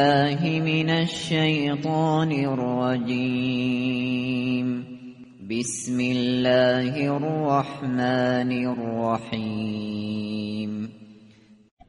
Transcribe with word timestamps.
بالله 0.00 0.60
من 0.60 0.90
الشیطان 0.90 2.32
الرجیم 2.32 3.86
بسم 5.50 6.00
الله 6.00 7.16
الرحمن 7.16 8.52
الرحیم 8.72 9.90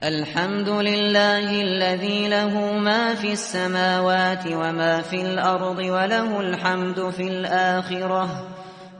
الحمد 0.03 0.69
لله 0.69 1.61
الذي 1.61 2.27
له 2.27 2.79
ما 2.79 3.15
في 3.15 3.31
السماوات 3.31 4.47
وما 4.47 5.01
في 5.01 5.21
الأرض 5.21 5.79
وله 5.79 6.39
الحمد 6.39 7.09
في 7.09 7.27
الآخرة 7.27 8.47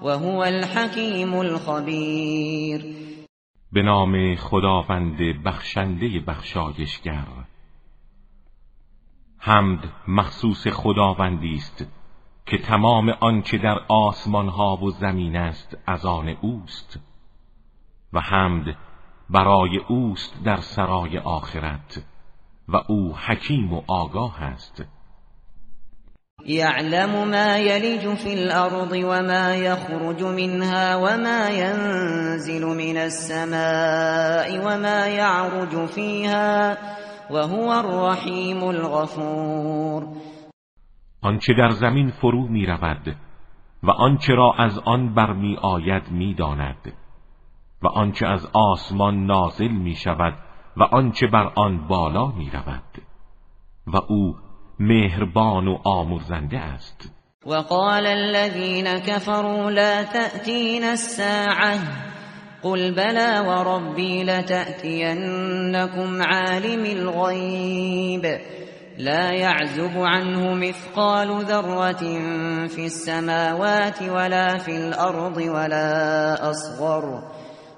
وهو 0.01 0.43
الحكيم 0.43 1.41
الخبير. 1.41 2.81
به 3.71 3.81
نام 3.81 4.35
خداوند 4.35 5.20
بخشنده 5.45 6.20
بخشایشگر. 6.27 7.40
حمد 9.43 9.79
مخصوص 10.07 10.67
خداوندی 10.67 11.55
است 11.55 11.85
که 12.45 12.57
تمام 12.57 13.09
آنچه 13.09 13.57
در 13.57 13.79
آسمان 13.87 14.47
ها 14.47 14.75
و 14.75 14.91
زمین 14.91 15.35
است 15.35 15.77
از 15.87 16.05
آن 16.05 16.37
اوست 16.41 16.99
و 18.13 18.19
حمد 18.19 18.65
برای 19.29 19.77
اوست 19.87 20.43
در 20.45 20.57
سرای 20.57 21.17
آخرت 21.17 22.03
و 22.67 22.75
او 22.87 23.15
حکیم 23.15 23.73
و 23.73 23.81
آگاه 23.87 24.43
است. 24.43 24.83
یعلم 26.45 27.09
ما 27.09 27.57
یلج 27.57 28.15
فی 28.15 28.31
الارض 28.31 28.91
وما 28.93 29.55
یخرج 29.55 30.23
منها 30.23 30.98
وما 30.98 31.49
ينزل 31.49 32.65
من 32.65 32.98
السماء 32.98 34.59
وما 34.59 35.07
يعرج 35.07 35.85
فيها 35.85 36.77
وهو 37.34 37.70
الرحیم 37.70 38.63
الغفور. 38.63 40.04
آنچه 41.21 41.54
در 41.54 41.70
زمین 41.70 42.12
فرو 42.12 42.48
می 42.48 42.65
رود 42.65 43.15
و 43.84 43.91
آنچه 43.91 44.34
را 44.34 44.54
از 44.57 44.79
آن 44.79 45.13
برمی 45.13 45.57
آید 45.62 46.12
می 46.12 46.34
داند 46.34 46.93
و 47.82 47.88
آنچه 47.88 48.27
از 48.27 48.49
آسمان 48.54 49.26
نازل 49.26 49.71
می 49.71 49.96
شود 49.96 50.34
و 50.77 50.84
آنچه 50.84 51.27
بر 51.27 51.51
آن 51.55 51.88
بالا 51.88 52.27
می 52.27 52.49
رود 52.49 53.01
و 53.88 53.98
او 53.98 54.35
مهربان 54.79 55.68
و 55.68 55.77
آمرزنده 55.84 56.60
است. 56.60 57.16
وقال 57.45 58.05
الذين 58.07 58.99
كفروا 58.99 59.70
لا 59.70 60.04
تأتين 60.04 60.84
الساعة 60.84 61.79
قل 62.63 62.91
بلى 62.91 63.40
وربي 63.48 64.23
لتأتينكم 64.23 66.22
عالم 66.22 66.85
الغيب 66.85 68.40
لا 68.97 69.31
يعزب 69.31 69.97
عنه 69.97 70.53
مثقال 70.53 71.45
ذرة 71.45 72.03
في 72.67 72.85
السماوات 72.85 74.01
ولا 74.01 74.57
في 74.57 74.72
الأرض 74.72 75.38
ولا 75.38 76.50
أصغر 76.50 77.23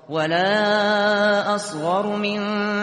ولا 0.09 1.55
اصغر 1.55 2.15
من 2.15 2.39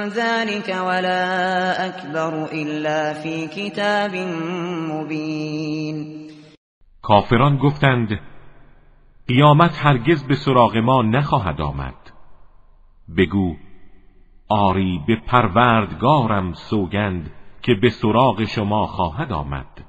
ذلك 0.09 0.69
ولا 0.69 1.87
اكبر 1.87 2.45
الا 2.53 3.13
في 3.13 3.47
كتاب 3.47 4.15
مبین 4.91 6.21
کافران 7.03 7.59
گفتند 7.59 8.30
قیامت 9.31 9.87
هرگز 9.87 10.25
به 10.25 10.35
سراغ 10.35 10.77
ما 10.77 11.03
نخواهد 11.03 11.61
آمد. 11.61 12.13
بگو 13.17 13.57
آری 14.49 15.01
به 15.07 15.17
پروردگارم 15.17 16.53
سوگند 16.53 17.31
که 17.63 17.75
به 17.75 17.91
سراغ 17.91 18.45
شما 18.45 18.87
خواهد 18.87 19.33
آمد. 19.33 19.85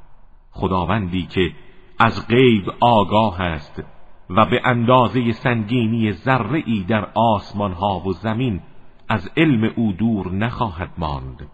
خداوندی 0.51 1.25
که 1.25 1.51
از 1.99 2.27
غیب 2.27 2.69
آگاه 2.79 3.41
است 3.41 3.83
و 4.29 4.45
به 4.45 4.61
اندازه 4.65 5.31
سنگینی 5.31 6.11
ذره 6.11 6.63
ای 6.65 6.83
در 6.87 7.07
آسمان 7.13 7.71
ها 7.73 7.99
و 7.99 8.13
زمین 8.13 8.61
از 9.09 9.31
علم 9.37 9.73
او 9.75 9.91
دور 9.91 10.31
نخواهد 10.31 10.89
ماند 10.97 11.49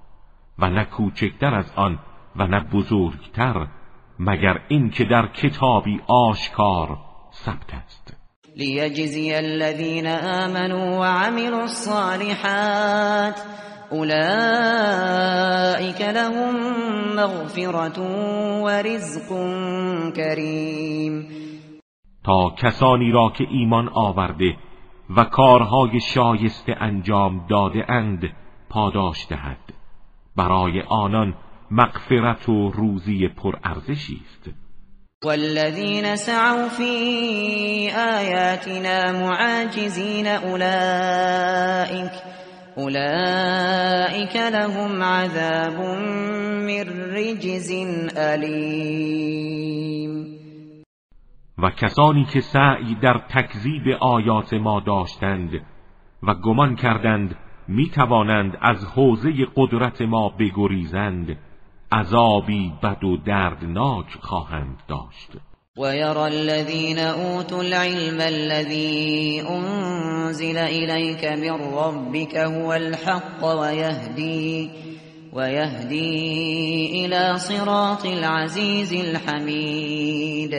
و 0.60 0.70
نه 0.70 0.84
کوچکتر 0.84 1.56
از 1.56 1.74
آن 1.76 2.00
و 2.36 2.48
نه 2.48 2.60
بزرگتر 2.60 3.68
مگر 4.20 4.62
اینکه 4.68 5.06
در 5.06 5.28
کتابی 5.28 6.02
آشکار 6.08 7.07
ثبت 7.46 7.74
است. 7.74 8.14
لیجزی 8.56 9.34
الذین 9.34 10.08
آمنوا 10.08 11.00
وعملوا 11.00 11.62
الصالحات 11.62 13.36
اولئک 13.92 15.12
لهم 16.02 16.56
مغفرة 17.16 18.02
ورزق 18.64 19.30
کریم 20.18 21.28
تا 22.24 22.50
کسانی 22.58 23.12
را 23.12 23.30
که 23.38 23.48
ایمان 23.52 23.90
آورده 23.94 24.58
و 25.18 25.24
کارهای 25.24 26.00
شایسته 26.00 26.76
انجام 26.80 27.48
داده 27.50 27.92
اند 27.92 28.22
پاداش 28.70 29.28
دهد. 29.30 29.74
برای 30.36 30.82
آنان 30.82 31.34
مغفرت 31.72 32.50
و 32.50 32.72
روزی 32.72 33.28
پرارزشی 33.28 34.22
است. 34.26 34.67
والذین 35.28 36.16
سعوا 36.16 36.70
فی 36.70 37.92
آیاتنا 37.92 39.12
معاجزین 39.12 40.28
اولئک 40.28 42.12
اولئک 42.76 44.36
لهم 44.36 45.04
عذاب 45.04 45.80
من 46.68 46.88
رجز 47.16 47.72
علیم 48.18 49.18
و 51.58 51.70
کسانی 51.70 52.26
که 52.34 52.42
سعی 52.42 52.96
در 53.02 53.22
تکذیب 53.30 53.88
آیات 54.02 54.54
ما 54.54 54.80
داشتند 54.80 55.52
و 56.24 56.34
گمان 56.34 56.76
کردند 56.76 57.36
می 57.68 57.90
توانند 57.90 58.58
از 58.62 58.86
حوزه 58.96 59.32
قدرت 59.56 60.02
ما 60.02 60.30
بگریزند 60.30 61.38
عذابی 61.92 62.74
بد 62.84 63.04
و 63.04 63.18
دردناک 63.18 64.06
خواهند 64.22 64.78
داشت. 64.88 65.32
ويرى 65.78 66.28
الذين 66.28 67.00
اوتوا 67.00 67.64
العلم 67.64 68.22
الذي 68.22 69.42
انزل 69.50 70.58
اليك 70.58 71.26
من 71.26 71.56
ربك 71.74 72.36
هو 72.36 72.74
الحق 72.74 73.44
ويهدي 73.44 74.70
ويهدي 75.34 77.06
الى 77.06 77.38
صراط 77.38 78.06
العزيز 78.06 78.94
الحميد. 78.94 80.56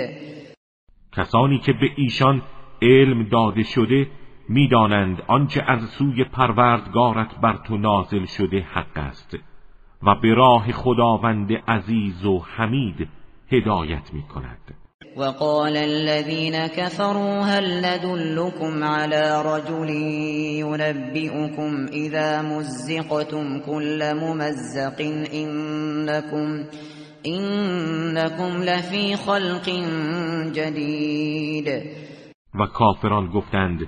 کسانی 1.16 1.58
که 1.58 1.72
به 1.72 1.90
ایشان 1.96 2.42
علم 2.82 3.28
داده 3.28 3.62
شده 3.62 4.06
می‌دانند 4.48 5.22
آنچه 5.26 5.62
از 5.66 5.80
سوی 5.88 6.24
پروردگارت 6.24 7.40
بر 7.42 7.56
تو 7.66 7.76
نازل 7.76 8.24
شده 8.24 8.60
حق 8.60 8.98
است. 8.98 9.36
و 10.02 10.14
به 10.14 10.34
راه 10.34 10.72
خداوند 10.72 11.52
عزیز 11.68 12.24
و 12.24 12.38
حمید 12.38 13.08
هدایت 13.52 14.14
می 14.14 14.22
کند 14.22 14.74
وقال 15.16 15.76
الذين 15.76 16.68
كفروا 16.68 17.44
هل 17.44 17.84
ندلكم 17.84 18.84
على 18.84 19.42
رجل 19.44 19.90
ينبئكم 20.60 21.86
اذا 21.92 22.42
مزقتم 22.42 23.58
كل 23.58 24.14
ممزق 24.14 25.00
انكم 25.32 26.64
اینکم 27.22 28.62
لفی 28.62 29.16
خلق 29.16 29.70
جدید 30.52 31.68
و 32.54 32.66
کافران 32.66 33.26
گفتند 33.26 33.86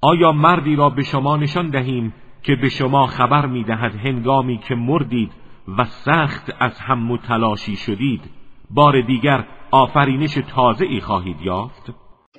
آیا 0.00 0.32
مردی 0.32 0.76
را 0.76 0.90
به 0.90 1.02
شما 1.02 1.36
نشان 1.36 1.70
دهیم 1.70 2.14
که 2.46 2.56
به 2.56 2.68
شما 2.68 3.06
خبر 3.06 3.46
می‌دهد 3.46 3.94
هنگامی 3.94 4.58
که 4.58 4.74
مردید 4.74 5.32
و 5.78 5.84
سخت 5.84 6.52
از 6.60 6.80
هم 6.80 7.06
متلاشی 7.06 7.76
شدید 7.76 8.20
بار 8.70 9.00
دیگر 9.00 9.44
آفرینش 9.70 10.38
تازه 10.54 10.84
ای 10.84 11.00
خواهید 11.00 11.40
یافت؟ 11.40 11.92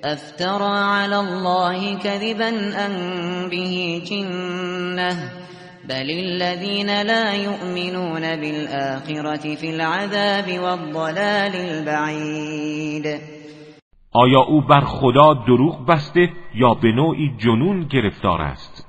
افترا 0.04 0.94
علی 0.94 1.14
الله 1.14 1.98
کذبا 1.98 2.50
ان 2.78 3.50
به 3.50 4.00
جنه 4.00 5.32
بل 5.88 6.10
الذين 6.10 7.02
لا 7.02 7.34
يؤمنون 7.34 8.36
بالآخرة 8.36 9.54
في 9.56 9.68
العذاب 9.70 10.62
والضلال 10.62 11.56
البعید 11.56 13.20
آیا 14.12 14.40
او 14.40 14.60
بر 14.60 14.80
خدا 14.80 15.34
دروغ 15.34 15.86
بسته 15.86 16.28
یا 16.54 16.74
به 16.74 16.92
نوعی 16.92 17.36
جنون 17.38 17.80
گرفتار 17.80 18.42
است؟ 18.42 18.87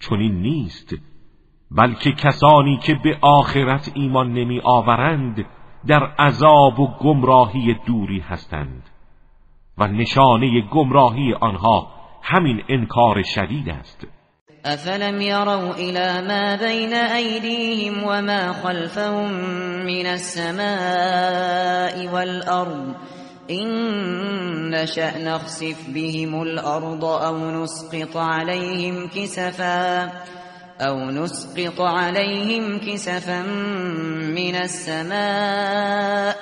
چنین 0.00 0.42
نیست 0.42 0.94
بلکه 1.70 2.12
کسانی 2.12 2.76
که 2.76 2.94
به 3.04 3.18
آخرت 3.22 3.90
ایمان 3.94 4.32
نمی 4.32 4.60
آورند 4.64 5.44
در 5.86 6.04
عذاب 6.18 6.80
و 6.80 6.88
گمراهی 7.00 7.76
دوری 7.86 8.20
هستند 8.20 8.82
و 9.78 9.86
نشانه 9.86 10.60
گمراهی 10.60 11.34
آنها 11.40 11.86
همین 12.22 12.62
انکار 12.68 13.22
شدید 13.22 13.68
است. 13.68 14.06
افلم 14.64 15.20
يروا 15.20 15.74
الى 15.74 16.28
ما 16.28 16.56
بين 16.56 16.94
ايديهم 16.94 18.04
وما 18.04 18.52
خلفهم 18.52 19.32
من 19.86 20.06
السماء 20.06 22.08
والارض 22.14 22.94
إن 23.50 24.70
نشأ 24.70 25.18
نخسف 25.24 25.90
بهم 25.90 26.42
الأرض 26.42 27.04
أو 27.04 27.50
نسقط 27.50 28.16
عليهم 28.16 29.08
كسفا 29.08 30.04
أو 30.80 31.10
نسقط 31.10 31.80
عليهم 31.80 32.78
كسفا 32.78 33.42
من 34.36 34.54
السماء 34.54 36.36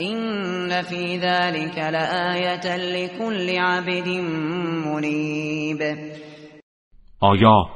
إن 0.00 0.82
في 0.82 1.18
ذلك 1.18 1.78
لآية 1.78 2.76
لكل 2.76 3.58
عبد 3.58 4.08
منیب 4.86 5.82
آیا 7.20 7.66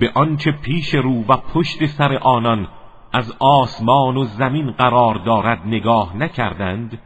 به 0.00 0.10
آنچه 0.14 0.52
پیش 0.52 0.94
رو 0.94 1.24
و 1.28 1.36
پشت 1.36 1.86
سر 1.86 2.18
آنان 2.22 2.68
از 3.12 3.32
آسمان 3.40 4.16
و 4.16 4.24
زمین 4.24 4.70
قرار 4.70 5.14
دارد 5.26 5.58
نگاه 5.66 6.16
نکردند؟ 6.16 6.98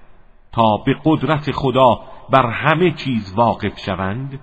تا 0.53 0.77
به 0.77 0.97
قدرت 1.05 1.50
خدا 1.50 2.00
بر 2.31 2.50
همه 2.50 2.93
چیز 2.93 3.35
واقف 3.37 3.79
شوند؟ 3.79 4.41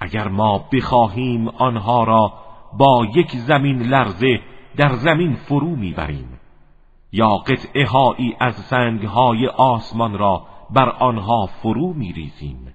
اگر 0.00 0.28
ما 0.28 0.58
بخواهیم 0.72 1.48
آنها 1.48 2.04
را 2.04 2.32
با 2.78 3.06
یک 3.14 3.30
زمین 3.30 3.82
لرزه 3.82 4.40
در 4.76 4.92
زمین 4.92 5.34
فرو 5.34 5.76
می‌بریم 5.76 6.40
یا 7.12 7.28
قطعه 7.28 7.86
هایی 7.86 8.36
از 8.40 8.54
سنگ 8.54 9.02
های 9.02 9.46
آسمان 9.46 10.18
را 10.18 10.46
بر 10.70 10.88
آنها 10.88 11.46
فرو 11.46 11.92
میریزیم 11.92 12.74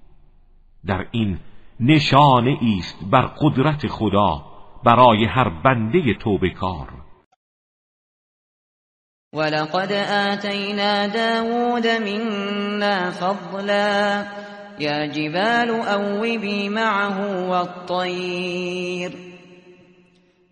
در 0.85 1.07
این 1.11 1.39
نشانه 1.79 2.57
است 2.77 3.09
بر 3.11 3.21
قدرت 3.21 3.87
خدا 3.87 4.45
برای 4.83 5.25
هر 5.25 5.49
بنده 5.49 6.13
توبه 6.13 6.49
کار 6.49 7.04
ولقد 9.35 9.91
آتينا 9.91 11.07
داود 11.07 11.87
منا 11.87 13.11
فضلا. 13.11 14.25
يا 14.79 15.05
جبال 15.05 15.69
أوبي 15.69 16.69
معه 16.69 17.49
والطير. 17.49 19.11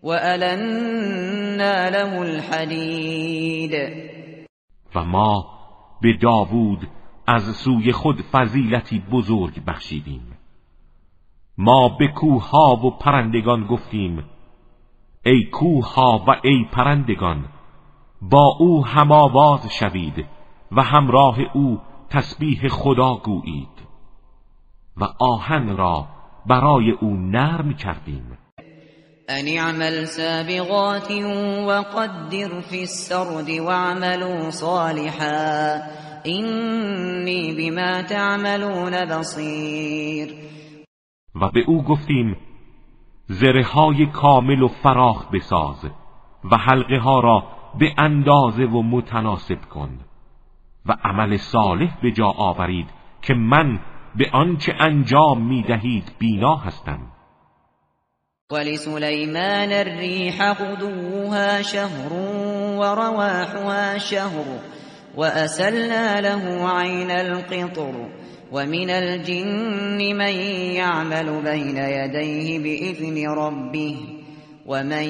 وألنا 0.02 1.90
له 1.90 2.22
الحديد. 2.22 3.74
و 4.94 5.04
ما 5.04 5.44
به 6.02 6.12
داوود 6.22 6.88
از 7.26 7.42
سوی 7.42 7.92
خود 7.92 8.16
فضیلتی 8.32 9.02
بزرگ 9.12 9.64
بخشیدیم. 9.66 10.38
ما 11.58 11.88
به 11.88 12.08
کوه 12.08 12.50
و 12.84 12.90
پرندگان 12.90 13.66
گفتیم 13.66 14.24
ای 15.26 15.44
کوه 15.52 15.94
و 16.26 16.30
ای 16.44 16.64
پرندگان 16.72 17.53
با 18.30 18.56
او 18.58 18.86
هماواز 18.86 19.66
شوید 19.78 20.26
و 20.72 20.82
همراه 20.82 21.38
او 21.54 21.80
تسبیح 22.10 22.68
خدا 22.68 23.14
گویید 23.14 23.84
و 24.96 25.04
آهن 25.18 25.76
را 25.76 26.06
برای 26.46 26.90
او 26.90 27.16
نرم 27.16 27.74
کردیم. 27.74 28.38
ان 29.28 29.44
اعمل 29.48 30.04
سابغات 30.04 31.10
وقدر 31.68 32.60
في 32.60 32.80
السرد 32.80 33.50
واعملوا 33.50 34.50
صالحا 34.50 35.80
اینی 36.24 37.54
بما 37.54 38.02
تعملون 38.02 39.04
بصیر 39.04 40.34
و 41.34 41.48
به 41.48 41.64
او 41.66 41.82
گفتیم 41.82 42.36
زره 43.26 43.64
های 43.64 44.06
کامل 44.06 44.62
و 44.62 44.68
فراخ 44.68 45.30
بساز 45.30 45.84
و 46.44 46.56
حلقه 46.56 46.98
ها 46.98 47.20
را 47.20 47.42
به 47.78 47.94
اندازه 47.98 48.62
و 48.64 48.82
متناسب 48.82 49.60
کن 49.60 49.98
و 50.86 50.96
عمل 51.04 51.36
صالح 51.36 52.00
به 52.02 52.12
جا 52.12 52.26
آورید 52.26 52.86
که 53.22 53.34
من 53.34 53.78
به 54.16 54.30
آنچه 54.32 54.72
انجام 54.80 55.46
می 55.46 55.62
دهید 55.62 56.12
بینا 56.18 56.56
هستم. 56.56 56.98
ولسلیمان 58.52 59.72
الریح 59.72 60.52
قدوها 60.52 61.62
شهر 61.62 62.12
ورواحها 62.78 63.98
شهر 63.98 64.44
وأسلنا 65.16 66.20
له 66.20 66.68
عين 66.68 67.10
القطر 67.10 67.94
ومن 68.52 68.90
الجن 68.90 70.16
من 70.16 70.34
يعمل 70.74 71.42
بين 71.42 71.76
يديه 71.76 72.58
بإذن 72.58 73.28
ربه. 73.38 74.13
ومن 74.66 75.04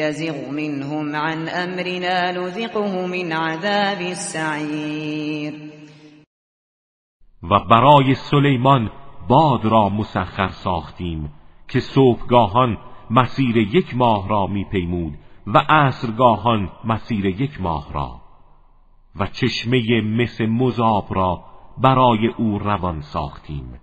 يزغ 0.00 0.50
منهم 0.50 1.16
عن 1.16 1.48
امرنا 1.48 2.32
نذقه 2.32 3.06
من 3.06 3.32
عذاب 3.32 4.00
السعیر 4.00 5.54
و 7.42 7.58
برای 7.70 8.14
سلیمان 8.14 8.90
باد 9.28 9.64
را 9.64 9.88
مسخر 9.88 10.48
ساختیم 10.48 11.32
که 11.68 11.80
صبحگاهان 11.80 12.78
مسیر 13.10 13.56
یک 13.56 13.96
ماه 13.96 14.28
را 14.28 14.46
میپیمود 14.46 15.14
و 15.46 15.58
عصرگاهان 15.58 16.70
مسیر 16.84 17.26
یک 17.26 17.60
ماه 17.60 17.92
را 17.92 18.20
و 19.16 19.26
چشمه 19.26 20.00
مس 20.00 20.40
مذاب 20.40 21.06
را 21.10 21.44
برای 21.78 22.26
او 22.26 22.58
روان 22.58 23.00
ساختیم 23.00 23.80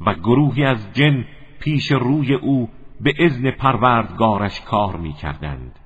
و 0.00 0.14
گروهی 0.14 0.64
از 0.64 0.92
جن 0.92 1.24
پیش 1.60 1.92
روی 1.92 2.34
او 2.34 2.68
به 3.00 3.12
ازن 3.24 3.50
پروردگارش 3.50 4.60
کار 4.60 4.96
می 4.96 5.12
کردند 5.12 5.78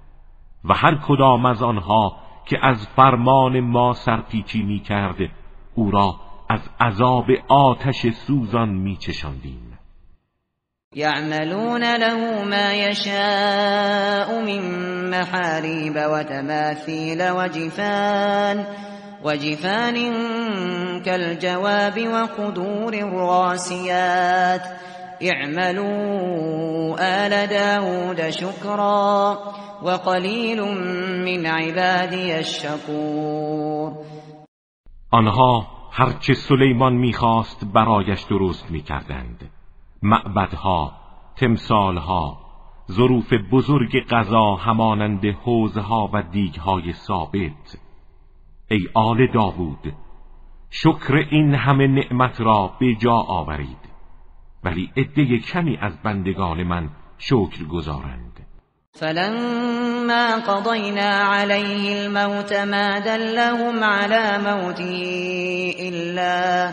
و 0.64 0.74
هر 0.74 0.94
کدام 0.94 1.46
از 1.46 1.62
آنها 1.62 2.16
که 2.46 2.58
از 2.62 2.86
فرمان 2.96 3.60
ما 3.60 3.92
سرپیچی 3.92 4.62
می 4.62 4.80
کرد 4.80 5.16
او 5.74 5.90
را 5.90 6.14
از 6.48 6.60
عذاب 6.80 7.26
آتش 7.48 8.06
سوزان 8.26 8.68
می 8.68 8.96
چشاندیم 8.96 9.78
یعملون 10.94 11.84
له 11.84 12.44
ما 12.44 12.72
یشاء 12.72 14.02
من 16.42 17.36
و 17.36 17.48
جفان 17.48 18.66
و 19.24 19.36
جفان 19.36 19.94
كالجواب 21.04 21.98
و 21.98 22.26
قدور 22.26 22.94
الراسیات. 22.94 24.60
اعملوا 25.22 26.96
آل 26.98 27.46
داود 27.46 28.30
شكرا 28.30 29.38
وقلیل 29.82 30.60
من 30.60 31.46
عبادی 31.46 32.32
الشکور 32.32 33.92
آنها 35.10 35.66
هرچه 35.92 36.34
سلیمان 36.34 36.92
می‌خواست 36.92 37.64
برایش 37.74 38.22
درست 38.22 38.70
می‌کردند. 38.70 39.50
معبدها 40.02 40.92
تمثالها 41.36 42.38
ظروف 42.90 43.32
بزرگ 43.52 44.06
غذا 44.10 44.54
همانند 44.54 45.26
حوزها 45.26 46.10
و 46.12 46.22
دیگهای 46.22 46.92
ثابت. 46.92 47.78
ای 48.70 48.88
آل 48.94 49.26
داوود 49.34 49.92
شکر 50.70 51.14
این 51.30 51.54
همه 51.54 51.86
نعمت 51.86 52.40
را 52.40 52.72
به 52.80 52.94
جا 52.94 53.14
آورید. 53.14 53.91
ولی 54.64 54.92
عده 54.96 55.38
کمی 55.38 55.78
از 55.82 55.92
بندگان 56.04 56.62
من 56.62 56.88
شکر 57.18 57.64
گذارند 57.70 58.32
فلما 58.92 60.36
قضينا 60.36 61.10
عليه 61.10 62.02
الموت 62.02 62.52
ما 62.52 62.98
دلهم 62.98 63.84
على 63.84 64.38
موته 64.38 65.74
إلا 65.80 66.72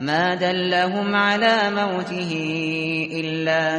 ما 0.00 0.34
دلهم 0.34 1.14
على 1.14 1.70
موته 1.70 2.32
إلا 3.12 3.78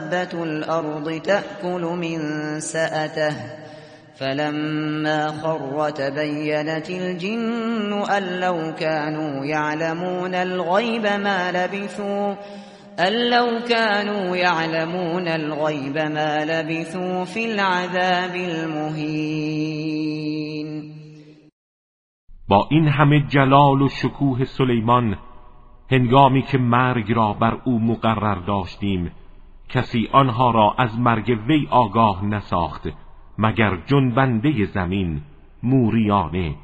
دابة 0.00 0.42
الأرض 0.44 1.20
تأكل 1.22 1.82
من 1.82 2.20
سأته. 2.60 3.65
فلما 4.18 5.28
خر 5.28 5.90
تبينت 5.90 6.90
الجن 6.90 7.92
أن 7.92 8.40
لو 8.40 8.74
كانوا 8.74 9.44
يعلمون 9.44 10.34
الغيب 10.34 11.02
ما 11.02 11.52
لبثوا 11.52 12.34
أن 12.98 13.30
لو 13.30 13.46
كانوا 13.68 14.36
يعلمون 14.36 15.28
الغيب 15.28 15.98
ما 15.98 16.44
لبثوا 16.44 17.24
في 17.24 17.44
العذاب 17.52 18.34
المهين. 18.34 19.86
با 22.48 22.68
این 22.70 22.88
همه 22.88 23.20
جلال 23.28 23.82
و 23.82 23.88
شکوه 23.88 24.44
سلیمان 24.44 25.16
هنگامی 25.92 26.42
که 26.42 26.58
مرگ 26.58 27.12
را 27.12 27.32
بر 27.32 27.58
او 27.64 27.80
مقرر 27.80 28.40
داشتیم 28.46 29.12
کسی 29.68 30.08
آنها 30.12 30.50
را 30.50 30.74
از 30.78 30.98
مرگ 30.98 31.38
وی 31.48 31.68
آگاه 31.70 32.24
نساخت. 32.24 32.88
مگر 33.38 33.76
جنبنده 33.86 34.64
زمین 34.64 35.22
موریانه 35.62 36.54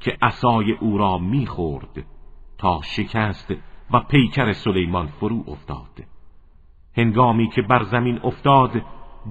که 0.00 0.16
عصای 0.22 0.72
او 0.72 0.98
را 0.98 1.18
می‌خورد 1.18 2.04
تا 2.58 2.80
شکست 2.82 3.54
و 3.92 4.00
پیکر 4.00 4.52
سلیمان 4.52 5.06
فرو 5.06 5.44
افتاد. 5.48 6.04
هنگامی 6.96 7.48
که 7.48 7.62
بر 7.62 7.82
زمین 7.82 8.20
افتاد 8.24 8.70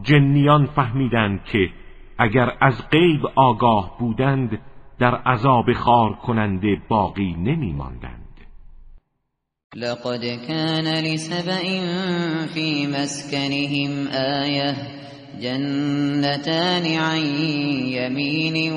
جنیان 0.01 0.65
فهمیدند 0.65 1.43
که 1.43 1.69
اگر 2.17 2.57
از 2.61 2.89
غیب 2.89 3.25
آگاه 3.35 3.97
بودند 3.99 4.59
در 4.99 5.15
عذاب 5.15 5.73
خار 5.73 6.13
کننده 6.13 6.81
باقی 6.89 7.33
نمی 7.33 7.73
ماندند. 7.73 8.19
لقد 9.75 10.21
كان 10.47 11.03
لسبأ 11.03 11.61
في 12.53 12.87
مسكنهم 12.87 14.07
آية 14.41 14.75
جنتان 15.41 16.97
عن 16.97 17.21
يمين 17.91 18.73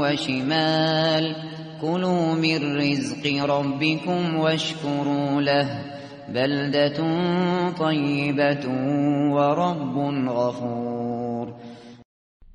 وشمال. 0.00 1.36
كلوا 1.80 2.34
من 2.34 2.76
رزق 2.76 3.44
ربكم 3.44 4.36
واشكروا 4.36 5.40
له. 5.40 5.94
بلدة 6.28 6.98
طيبة 7.78 8.68
ورب 9.34 10.28
غفور. 10.28 11.54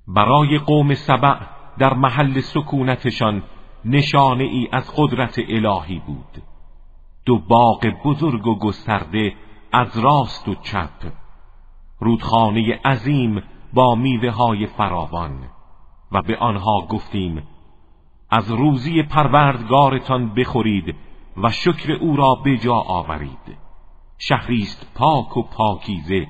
برای 0.07 0.57
قوم 0.57 0.93
سبع 0.93 1.39
در 1.79 1.93
محل 1.93 2.39
سکونتشان 2.39 3.43
نشانه 3.85 4.43
ای 4.43 4.67
از 4.71 4.91
قدرت 4.97 5.39
الهی 5.49 6.01
بود. 6.07 6.43
دو 7.25 7.39
باغ 7.39 7.85
بزرگ 8.05 8.47
و 8.47 8.59
گسترده 8.59 9.33
از 9.73 9.99
راست 9.99 10.47
و 10.47 10.55
چپ. 10.55 11.28
رودخانه 11.99 12.79
عظیم 12.85 13.43
با 13.73 13.95
میوه 13.95 14.29
های 14.29 14.65
فراوان 14.65 15.49
و 16.11 16.21
به 16.21 16.37
آنها 16.37 16.87
گفتیم 16.89 17.43
از 18.31 18.51
روزی 18.51 19.03
پروردگارتان 19.03 20.33
بخورید 20.33 20.95
و 21.43 21.49
شکر 21.49 21.91
او 21.91 22.15
را 22.15 22.35
به 22.35 22.57
جا 22.57 22.75
آورید. 22.75 23.57
شهریست 24.17 24.91
پاک 24.95 25.37
و 25.37 25.43
پاکیزه 25.43 26.27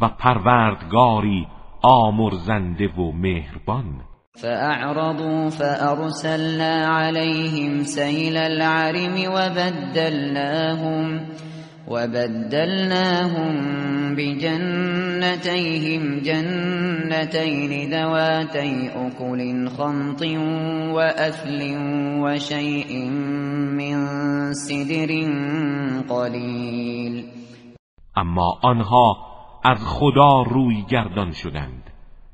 و 0.00 0.08
پروردگاری 0.08 1.46
آمرزنده 1.82 2.88
و 2.88 3.12
مهربان. 3.12 4.00
فأعرضوا 4.42 5.50
فأرسلنا 5.50 6.86
عليهم 6.86 7.82
سيل 7.82 8.36
العرم 8.36 9.32
وبدلناهم 9.34 11.20
وبدلناهم 11.90 13.54
بجنتيهم 14.14 16.02
جنتين 16.18 17.72
ذواتي 17.90 18.90
أكل 19.06 19.68
خمط 19.68 20.22
وأثل 20.96 21.60
وشيء 22.22 22.92
من 23.78 23.96
سدر 24.52 25.10
قليل. 26.08 27.24
اما 28.16 28.58
آنها 28.62 29.16
از 29.64 29.78
خدا 29.86 30.42
روی 30.42 30.82
گردان 30.90 31.32
شدند 31.32 31.82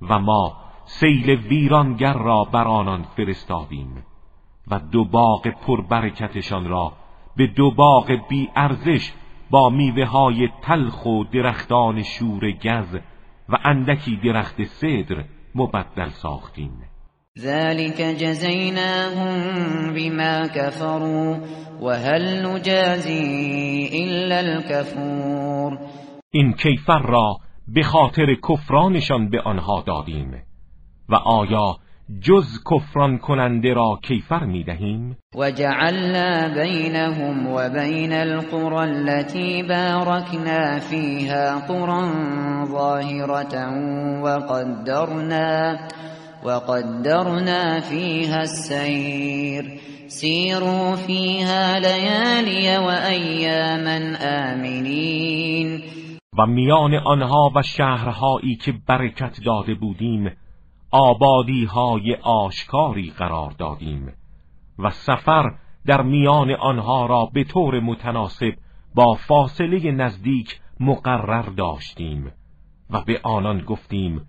و 0.02 0.18
ما 0.18 0.56
سیل 0.84 1.30
ویرانگر 1.30 2.14
را 2.14 2.44
بر 2.44 2.64
آنان 2.64 3.02
فرستادیم 3.16 4.04
و 4.70 4.78
دو 4.92 5.04
باغ 5.04 5.48
پربرکتشان 5.66 6.68
را 6.68 6.92
به 7.36 7.46
دو 7.46 7.70
باغ 7.70 8.18
بی 8.28 8.48
ارزش 8.56 9.12
با 9.50 9.71
میوه 9.71 10.05
های 10.05 10.49
تلخ 10.62 11.07
و 11.07 11.25
درختان 11.25 12.03
شور 12.03 12.50
گز 12.50 12.95
و 13.49 13.57
اندکی 13.65 14.17
درخت 14.25 14.65
صدر 14.65 15.25
مبدل 15.55 16.09
ساختیم. 16.09 16.83
ذلك 17.38 18.00
جزیناهم 18.00 19.93
بما 19.95 20.49
كفروا 20.49 21.37
وهل 21.83 22.47
نجازی 22.47 23.88
الا 23.93 24.37
الكفور 24.37 25.79
این 26.31 26.53
کیفر 26.53 26.99
را 26.99 27.37
به 27.69 27.83
خاطر 27.83 28.35
کفرانشان 28.49 29.31
به 29.31 29.41
آنها 29.41 29.85
دادیم 29.87 30.43
و 31.09 31.15
آیا 31.15 31.76
جز 32.20 32.44
کفران 32.70 33.18
کننده 33.18 33.75
را 33.75 33.98
کیفر 34.02 34.44
می 34.44 34.64
دهیم 34.64 35.16
و 35.34 35.50
جعلنا 35.50 36.54
بینهم 36.54 37.46
و 37.46 37.68
بین 37.68 38.12
القرى 38.12 38.76
التي 38.76 39.62
باركنا 39.62 40.78
فيها 40.78 41.66
قرى 41.68 42.10
ظاهرة 42.66 43.70
وقدرنا 44.22 45.78
وقدرنا 46.44 47.80
فيها 47.80 48.40
السير 48.40 49.64
سيروا 50.06 50.96
فيها 50.96 51.78
ليالي 51.78 52.78
وأياما 52.78 54.16
آمنين 54.22 55.82
و 56.38 56.46
میان 56.46 56.94
آنها 56.94 57.52
و 57.56 57.62
شهرهایی 57.62 58.56
که 58.56 58.72
برکت 58.88 59.40
داده 59.44 59.75
بودیم 59.75 60.30
آبادی 60.99 61.65
های 61.65 62.15
آشکاری 62.23 63.11
قرار 63.11 63.50
دادیم 63.50 64.12
و 64.79 64.91
سفر 64.91 65.55
در 65.87 66.03
میان 66.03 66.50
آنها 66.50 67.07
را 67.07 67.29
به 67.33 67.45
طور 67.45 67.81
متناسب 67.81 68.53
با 68.95 69.15
فاصله 69.15 69.91
نزدیک 69.91 70.61
مقرر 70.81 71.43
داشتیم 71.43 72.33
و 72.91 73.00
به 73.00 73.21
آنان 73.23 73.61
گفتیم 73.61 74.26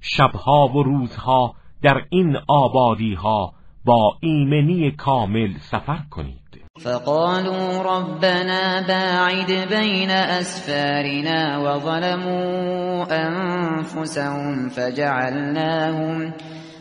شبها 0.00 0.68
و 0.68 0.82
روزها 0.82 1.54
در 1.82 2.06
این 2.10 2.36
آبادی 2.48 3.14
ها 3.14 3.52
با 3.84 4.16
ایمنی 4.20 4.90
کامل 4.90 5.52
سفر 5.58 6.02
کنید. 6.10 6.39
فقالوا 6.84 7.82
ربنا 7.82 8.86
باعد 8.86 9.68
بين 9.70 10.10
أسفارنا 10.10 11.58
وظلموا 11.58 13.04
أنفسهم 13.26 14.68
فجعلناهم 14.68 16.32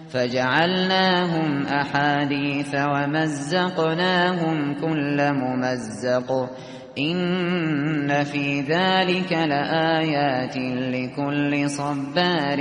فجعلناهم 0.10 1.65
أحاديث 1.65 2.75
ومزقناهم 2.75 4.74
كل 4.74 5.34
ممزق 5.34 6.50
إن 6.98 8.24
في 8.24 8.62
ذلك 8.62 9.34
لآيات 9.34 10.58
لكل 10.96 11.70
صبار 11.70 12.60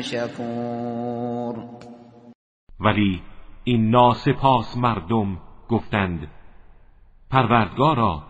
شكور. 0.00 1.54
ولی 2.80 3.20
این 3.64 3.90
ناسپاس 3.90 4.76
مردم 4.76 5.38
گفتند 5.68 6.39
پروردگارا 7.30 8.22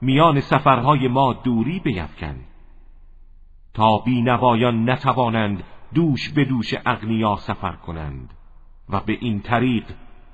میان 0.00 0.40
سفرهای 0.40 1.08
ما 1.08 1.32
دوری 1.32 1.80
بیفکن. 1.80 2.36
تا 3.74 3.98
بینوایان 3.98 4.90
نتوانند 4.90 5.64
دوش 5.94 6.30
به 6.30 6.44
دوش 6.44 6.74
اغنیا 6.86 7.36
سفر 7.36 7.72
کنند 7.72 8.34
و 8.88 9.00
به 9.00 9.18
این 9.20 9.40
طریق 9.40 9.84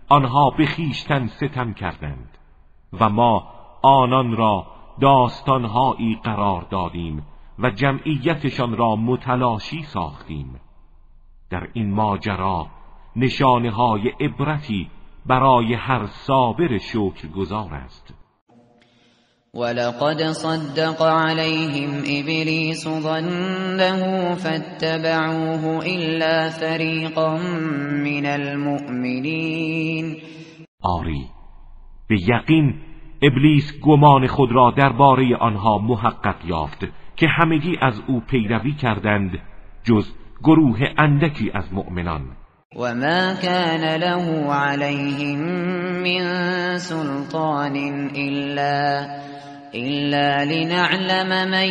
آنها 0.08 0.50
به 0.50 0.66
خیشتن 0.66 1.26
ستم 1.26 1.72
کردند 1.72 2.38
و 2.92 3.08
ما 3.08 3.48
آنان 3.82 4.36
را 4.36 4.66
داستانهایی 5.00 6.20
قرار 6.24 6.66
دادیم 6.70 7.26
و 7.58 7.70
جمعیتشان 7.70 8.76
را 8.76 8.96
متلاشی 8.96 9.82
ساختیم. 9.82 10.60
در 11.50 11.68
این 11.72 11.94
ماجرا 11.94 12.66
نشانه 13.16 13.70
های 13.70 14.08
عبرتی 14.08 14.90
برای 15.26 15.74
هر 15.74 16.06
صابر 16.06 16.78
شکر 16.78 17.28
گذار 17.28 17.74
است. 17.74 18.14
ولقد 19.54 20.22
صدق 20.32 21.02
عليهم 21.02 21.90
ابلیس 22.06 22.88
ظنه 22.88 24.34
فاتبعوه 24.34 25.84
الا 25.86 26.50
فريقا 26.50 27.36
من 28.04 28.26
المؤمنین 28.26 30.16
آری 30.82 31.26
به 32.08 32.16
یقین 32.28 32.74
ابلیس 33.22 33.80
گمان 33.82 34.26
خود 34.26 34.52
را 34.52 34.70
درباره 34.76 35.36
آنها 35.36 35.78
محقق 35.78 36.44
یافت 36.44 36.84
که 37.16 37.28
همگی 37.28 37.76
از 37.80 38.02
او 38.06 38.20
پیروی 38.20 38.72
کردند 38.72 39.38
جز 39.84 40.12
گروه 40.42 40.80
اندکی 40.98 41.50
از 41.54 41.72
مؤمنان. 41.72 42.22
وما 42.76 43.34
كان 43.42 44.00
له 44.00 44.54
عليهم 44.54 45.38
من 46.06 46.22
سلطان 46.78 47.76
إلا 48.14 49.06
إلا 49.74 50.44
لنعلم 50.44 51.50
من 51.50 51.68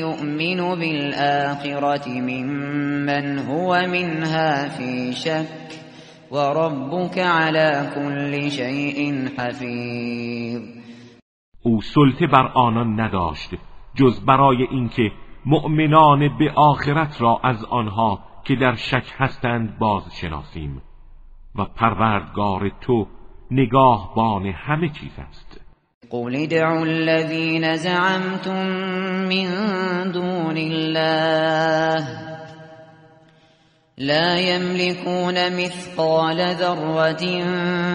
يؤمن 0.00 0.80
بالآخرة 0.80 2.08
ممن 2.08 3.38
هو 3.38 3.86
منها 3.86 4.68
في 4.68 5.12
شك 5.12 5.68
وربك 6.30 7.18
على 7.18 7.90
كل 7.94 8.50
شيء 8.50 9.28
حفيظ. 9.38 10.62
او 11.66 11.80
سلطه 11.80 12.26
بر 12.26 12.52
آنان 12.56 13.00
نداشت 13.00 13.50
جز 13.96 14.20
برای 14.20 14.62
اینکه 14.70 15.10
مؤمنان 15.46 16.38
به 16.38 16.52
آخرت 16.56 17.22
را 17.22 17.40
از 17.44 17.64
آنها 17.64 18.31
که 18.44 18.54
در 18.54 18.74
شک 18.74 19.04
هستند 19.18 19.78
باز 19.78 20.02
شناسیم 20.20 20.82
و 21.54 21.64
پروردگار 21.64 22.70
تو 22.80 23.06
نگاهبان 23.50 24.46
همه 24.46 24.88
چیز 24.88 25.12
است. 25.28 25.60
قل 26.10 26.36
ادعوا 26.36 26.82
الذين 26.82 27.76
زعمتم 27.76 28.66
من 29.28 30.10
دون 30.12 30.56
الله 30.56 32.32
لا 33.98 34.38
يملكون 34.38 35.56
مثقال 35.56 36.54
ذرة 36.54 37.16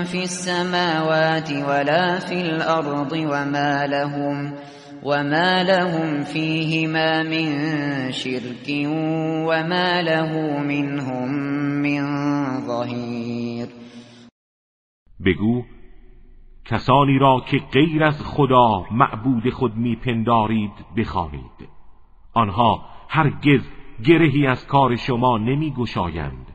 في 0.04 0.24
السماوات 0.24 1.52
ولا 1.52 2.20
في 2.20 2.42
الأرض 2.42 3.12
وما 3.12 3.88
لهم 3.88 4.54
وما 5.08 5.64
لهم 5.64 6.24
فيهما 6.24 7.24
من 7.24 7.50
شرك 8.12 8.68
وما 9.48 10.02
له 10.02 10.62
منهم 10.64 11.30
من 11.82 12.04
ظهیر 12.68 13.68
بگو 15.26 15.64
کسانی 16.66 17.20
را 17.20 17.44
که 17.48 17.58
غیر 17.74 18.04
از 18.04 18.22
خدا 18.24 18.86
معبود 18.92 19.50
خود 19.50 19.76
میپندارید 19.76 20.72
بخوانید. 20.98 21.70
آنها 22.34 22.86
هرگز 23.10 23.62
گرهی 24.06 24.48
از 24.48 24.68
کار 24.68 24.96
شما 24.96 25.38
نمی 25.38 25.72
گشایند 25.72 26.48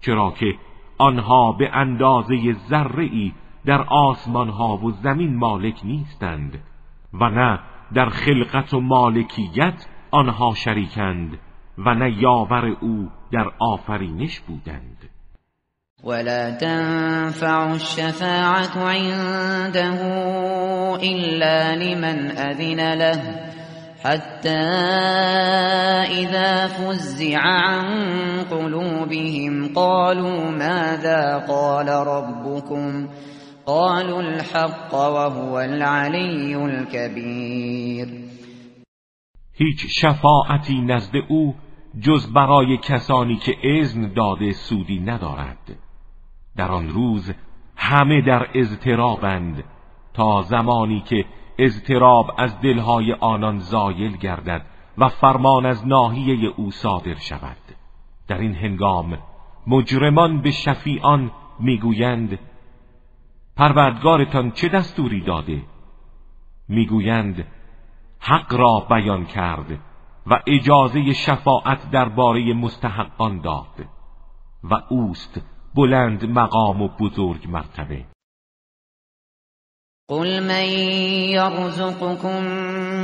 چرا 0.00 0.30
که 0.30 0.54
آنها 0.98 1.52
به 1.52 1.70
اندازه 1.72 2.52
ذره 2.52 3.32
در 3.64 3.82
آسمان 3.82 4.48
ها 4.48 4.76
و 4.76 4.90
زمین 4.90 5.36
مالک 5.36 5.80
نیستند 5.84 6.62
و 7.12 7.30
نه 7.30 7.60
در 7.94 8.08
خلقت 8.08 8.74
و 8.74 8.80
مالکیت 8.80 9.86
آنها 10.10 10.54
شریکند 10.54 11.38
و 11.78 11.94
نه 11.94 12.22
یاور 12.22 12.76
او 12.80 13.08
در 13.32 13.50
آفرینش 13.58 14.40
بودند. 14.40 15.10
ولا 16.04 16.50
تنفع 16.50 17.72
الشفاعة 17.72 18.78
عنده 18.78 20.00
إلا 21.02 21.74
لمن 21.74 22.30
أذن 22.30 22.94
له 22.94 23.50
حتى 24.04 24.60
إذا 26.10 26.66
فزع 26.66 27.38
عن 27.38 27.84
قلوبهم 28.50 29.74
قالوا 29.74 30.50
ماذا 30.50 31.44
قال 31.48 31.88
ربكم 31.88 33.08
قالوا 33.66 34.20
الحق 34.20 34.94
وهو 34.94 35.58
العلي 35.58 36.54
الكبير. 36.54 38.08
هیچ 39.54 39.86
شفاعتی 40.00 40.80
نزد 40.80 41.16
او 41.28 41.54
جز 42.00 42.32
برای 42.32 42.76
کسانی 42.76 43.36
که 43.36 43.56
اذن 43.62 44.12
داده 44.12 44.52
سودی 44.52 45.00
ندارد. 45.00 45.78
در 46.56 46.70
آن 46.70 46.88
روز 46.88 47.32
همه 47.76 48.20
در 48.20 48.46
اضطرابند 48.54 49.64
تا 50.14 50.42
زمانی 50.42 51.00
که 51.00 51.24
اضطراب 51.58 52.30
از 52.38 52.60
دلهای 52.60 53.12
آنان 53.12 53.58
زایل 53.58 54.16
گردد 54.16 54.66
و 54.98 55.08
فرمان 55.08 55.66
از 55.66 55.86
ناحیه 55.86 56.52
او 56.56 56.70
صادر 56.70 57.14
شود. 57.14 57.56
در 58.28 58.38
این 58.38 58.54
هنگام 58.54 59.18
مجرمان 59.66 60.42
به 60.42 60.50
شفیعان 60.50 61.30
می‌گویند 61.60 62.38
پروردگارتان 63.60 64.50
چه 64.50 64.68
دستوری 64.68 65.20
داده؟ 65.20 65.62
می‌گویند 66.68 67.46
حق 68.20 68.54
را 68.54 68.86
بیان 68.90 69.26
کرد 69.26 69.78
و 70.26 70.40
اجازه 70.46 71.12
شفاعت 71.12 71.90
درباره 71.90 72.54
مستحقان 72.54 73.40
داد 73.40 73.86
و 74.64 74.74
اوست 74.88 75.40
بلند 75.74 76.24
مقام 76.24 76.82
و 76.82 76.88
بزرگ 76.88 77.48
مرتبه. 77.48 78.04
قل 80.08 80.40
من 80.40 80.64
يرزقكم 81.28 82.42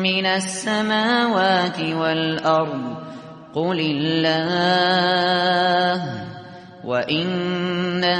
من 0.02 0.26
السماوات 0.26 1.80
والأرض 1.80 2.96
قل 3.54 3.80
الله. 3.80 5.26
وإنا 6.86 8.18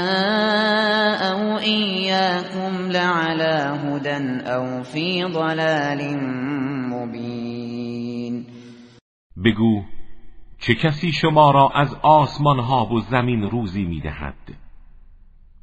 أو 1.31 1.57
إياكم 1.57 2.91
لعلى 2.91 3.79
هدى 3.83 4.49
أو 4.49 4.83
في 4.83 5.23
ضلال 5.23 6.17
مبين 6.89 8.45
بگو 9.37 9.83
چه 10.59 10.73
کسی 10.75 11.11
شما 11.11 11.51
را 11.51 11.69
از 11.69 11.95
آسمان 12.01 12.59
ها 12.59 12.85
و 12.85 12.99
زمین 12.99 13.41
روزی 13.41 13.85
می‌دهد؟ 13.85 14.35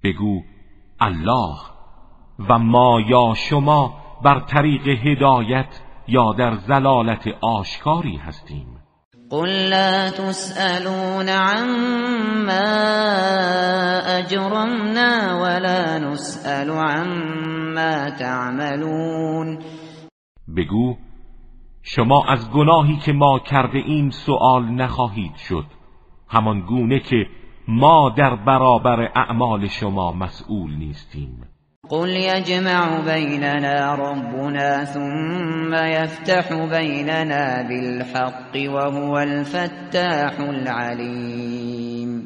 بگو 0.04 0.42
الله. 1.00 1.56
و 2.48 2.58
ما 2.58 3.00
یا 3.00 3.34
شما 3.34 3.94
بر 4.24 4.40
طریق 4.40 4.88
هدایت 4.88 5.80
یا 6.08 6.32
در 6.32 6.54
زلالت 6.54 7.28
آشکاری 7.40 8.16
هستیم. 8.16 8.83
قل 9.30 9.48
لا 9.48 10.10
تسألون 10.10 11.28
عما 11.28 12.62
اجرمنا 14.18 15.40
ولا 15.42 15.98
نسأل 15.98 16.70
عما 16.70 18.10
تعملون 18.10 19.58
بگو 20.56 20.96
شما 21.82 22.24
از 22.28 22.50
گناهی 22.50 22.96
که 22.96 23.12
ما 23.12 23.38
کرده 23.38 23.78
ایم 23.78 24.10
سؤال 24.10 24.64
نخواهید 24.64 25.36
شد 25.36 25.64
همان 26.28 26.60
گونه 26.60 27.00
که 27.00 27.26
ما 27.68 28.10
در 28.10 28.36
برابر 28.36 29.12
اعمال 29.16 29.68
شما 29.68 30.12
مسئول 30.12 30.74
نیستیم. 30.74 31.53
قل 31.88 32.08
یجمع 32.08 33.00
بیننا 33.00 33.94
ربنا 33.94 34.84
ثم 34.84 35.74
یفتح 35.74 36.66
بیننا 36.78 37.62
بالحق 37.68 38.56
وهو 38.74 39.12
الفتاح 39.12 40.40
العلیم 40.40 42.22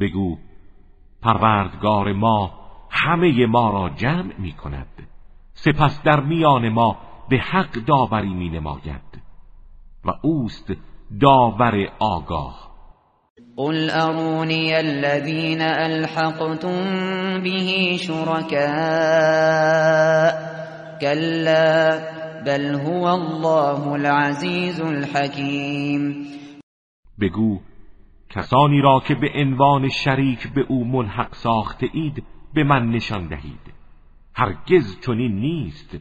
بگو 0.00 0.38
پروردگار 1.22 2.12
ما 2.12 2.50
همه 2.90 3.46
ما 3.46 3.70
را 3.70 3.90
جمع 3.96 4.32
می 4.38 4.52
کند 4.52 4.86
سپس 5.52 6.02
در 6.02 6.20
میان 6.20 6.68
ما 6.68 6.96
به 7.28 7.38
حق 7.38 7.72
داوری 7.72 8.34
می 8.34 8.48
نماید 8.48 9.22
و 10.04 10.10
اوست 10.22 10.72
داور 11.20 11.88
آگاه. 11.98 12.71
قل 13.56 13.90
ارونی 13.90 14.74
الذین 14.74 15.62
الحقتم 15.62 17.42
به 17.42 17.96
شرکاء 17.96 18.52
کلا 21.00 22.00
بل 22.46 22.74
هو 22.74 23.04
الله 23.04 23.86
العزیز 23.86 24.80
الحکیم 24.80 26.26
بگو 27.20 27.60
کسانی 28.30 28.80
را 28.80 29.00
که 29.08 29.14
به 29.14 29.30
عنوان 29.34 29.88
شریک 29.88 30.52
به 30.54 30.60
او 30.68 30.84
ملحق 30.84 31.34
ساخته 31.34 31.86
اید 31.92 32.24
به 32.54 32.64
من 32.64 32.90
نشان 32.90 33.28
دهید. 33.28 33.72
هرگز 34.34 35.00
چنین 35.06 35.40
نیست. 35.40 35.98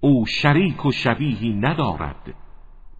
او 0.00 0.26
شریک 0.26 0.86
و 0.86 0.92
شبیهی 0.92 1.54
ندارد 1.54 2.34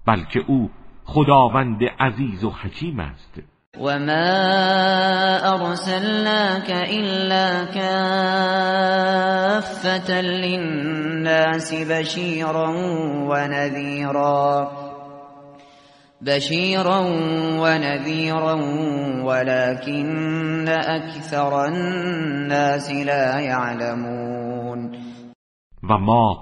بلکه 0.06 0.40
او 0.46 0.70
خداوند 1.04 1.84
عزیز 1.84 2.44
و 2.44 2.50
حکیم 2.50 3.00
است. 3.00 3.40
و 3.78 3.98
ما 3.98 5.38
ارسلناك 5.54 6.70
الا 6.70 7.64
كافة 7.64 9.00
للناس 10.20 11.74
بشيرا 11.74 12.68
ونذيرا 13.30 14.70
بشيرا 16.20 16.98
ونذيرا 17.62 18.54
ولكن 19.24 20.68
اكثر 20.68 21.64
الناس 21.64 22.90
لا 22.90 23.40
يعلمون 23.40 24.92
و 25.82 25.98
ما 25.98 26.36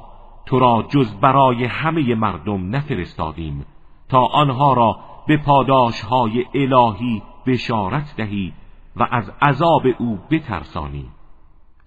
تو 0.46 0.58
را 0.58 0.88
جز 0.90 1.14
برای 1.22 1.64
همه 1.64 2.14
مردم 2.14 2.76
نفرستادیم 2.76 3.66
تا 4.08 4.18
آنها 4.18 4.72
را 4.72 5.07
به 5.28 5.36
پاداشهای 5.36 6.44
الهی 6.54 7.22
بشارت 7.46 8.14
دهی 8.16 8.52
و 8.96 9.06
از 9.10 9.30
عذاب 9.42 9.82
او 9.98 10.18
بترسانی 10.30 11.08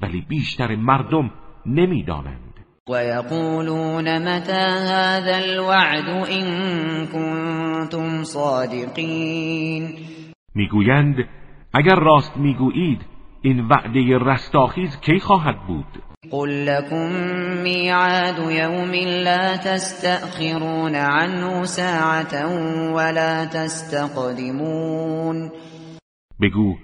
ولی 0.01 0.21
بیشتر 0.21 0.75
مردم 0.75 1.31
نمی‌دانند. 1.65 2.65
و 2.89 3.03
یقولون 3.03 4.17
متى 4.17 4.51
هذا 4.91 5.35
الوعد 5.35 6.09
ان 6.09 7.07
کنتم 7.07 8.23
صادقین 8.23 9.89
می‌گویند 10.55 11.15
اگر 11.73 11.95
راست 11.95 12.37
می‌گویید 12.37 13.05
این 13.41 13.67
وعده 13.67 14.17
رستاخیز 14.17 14.99
کی 14.99 15.19
خواهد 15.19 15.67
بود؟ 15.67 16.03
قل 16.29 16.65
لكم 16.65 17.11
ميعاد 17.63 18.37
يوم 18.37 18.91
لا 19.25 19.55
تستأخرون 19.55 20.95
عنه 20.95 21.63
ساعة 21.63 22.33
ولا 22.93 23.45
تستقدمون. 23.45 25.51
بگو 26.41 26.77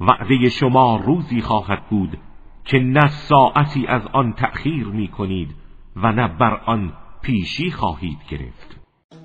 وعده 0.00 0.48
شما 0.48 0.96
روزی 0.96 1.40
خواهد 1.40 1.88
بود 1.90 2.18
که 2.64 2.78
نه 2.78 3.08
ساعتی 3.08 3.86
از 3.86 4.02
آن 4.12 4.32
تأخیر 4.32 4.86
می 4.86 5.08
کنید 5.08 5.48
و 5.96 6.12
نه 6.12 6.28
بر 6.38 6.60
آن 6.66 6.92
پیشی 7.22 7.70
خواهید 7.70 8.18
گرفت. 8.30 8.77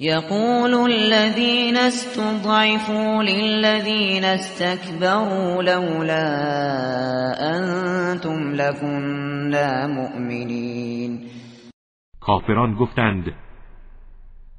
يقول 0.00 0.90
الذين 0.90 1.76
استضعفوا 1.76 3.22
للذين 3.22 4.24
استكبروا 4.24 5.62
لولا 5.62 6.26
أنتم 7.56 8.54
لكنا 8.54 9.86
مؤمنين. 9.86 11.20
کافران 12.20 12.74
گفتند 12.74 13.34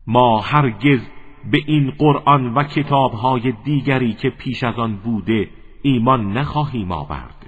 ما 0.07 0.41
هرگز 0.41 0.99
به 1.51 1.57
این 1.67 1.91
قرآن 1.91 2.53
و 2.53 2.63
کتابهای 2.63 3.53
دیگری 3.63 4.13
که 4.13 4.29
پیش 4.29 4.63
از 4.63 4.79
آن 4.79 4.97
بوده 4.97 5.47
ایمان 5.81 6.37
نخواهیم 6.37 6.91
آورد. 6.91 7.45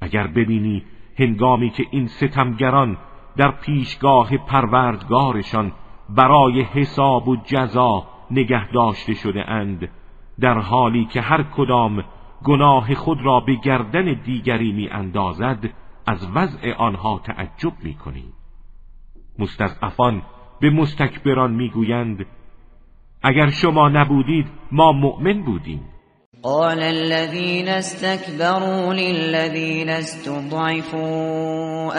اگر 0.00 0.26
ببینی 0.26 0.82
هنگامی 1.18 1.70
که 1.70 1.84
این 1.90 2.06
ستمگران 2.06 2.98
در 3.36 3.50
پیشگاه 3.50 4.36
پروردگارشان 4.36 5.72
برای 6.08 6.62
حساب 6.62 7.28
و 7.28 7.36
جزا 7.36 8.06
نگه 8.30 8.70
داشته 8.70 9.14
شده 9.14 9.50
اند 9.50 9.88
در 10.40 10.58
حالی 10.58 11.04
که 11.04 11.20
هر 11.20 11.42
کدام 11.42 12.04
گناه 12.44 12.94
خود 12.94 13.22
را 13.22 13.40
به 13.40 13.54
گردن 13.54 14.12
دیگری 14.24 14.72
می 14.72 14.88
اندازد 14.88 15.70
از 16.06 16.28
وضع 16.34 16.74
آنها 16.74 17.20
تعجب 17.24 17.72
می 17.82 17.94
کنی 17.94 18.24
مستضعفان 19.38 20.22
به 20.60 20.70
مستکبران 20.70 21.52
می‌گویند 21.52 22.26
اگر 23.22 23.50
شما 23.50 23.88
نبودید 23.88 24.46
ما 24.72 24.92
مؤمن 24.92 25.42
بودیم. 25.42 25.80
قال 26.42 26.80
الذين 26.82 27.68
استكبروا 27.68 28.94
للذين 28.94 29.90
استضعفوا 29.90 30.98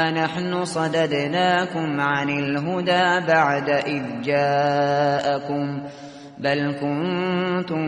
أنحن 0.10 0.63
صددناكم 0.65 1.99
عن 1.99 2.30
الهدى 2.30 3.28
بعد 3.28 3.69
إذ 3.69 4.21
جاءكم 4.21 5.82
بل 6.39 6.71
كنتم 6.82 7.86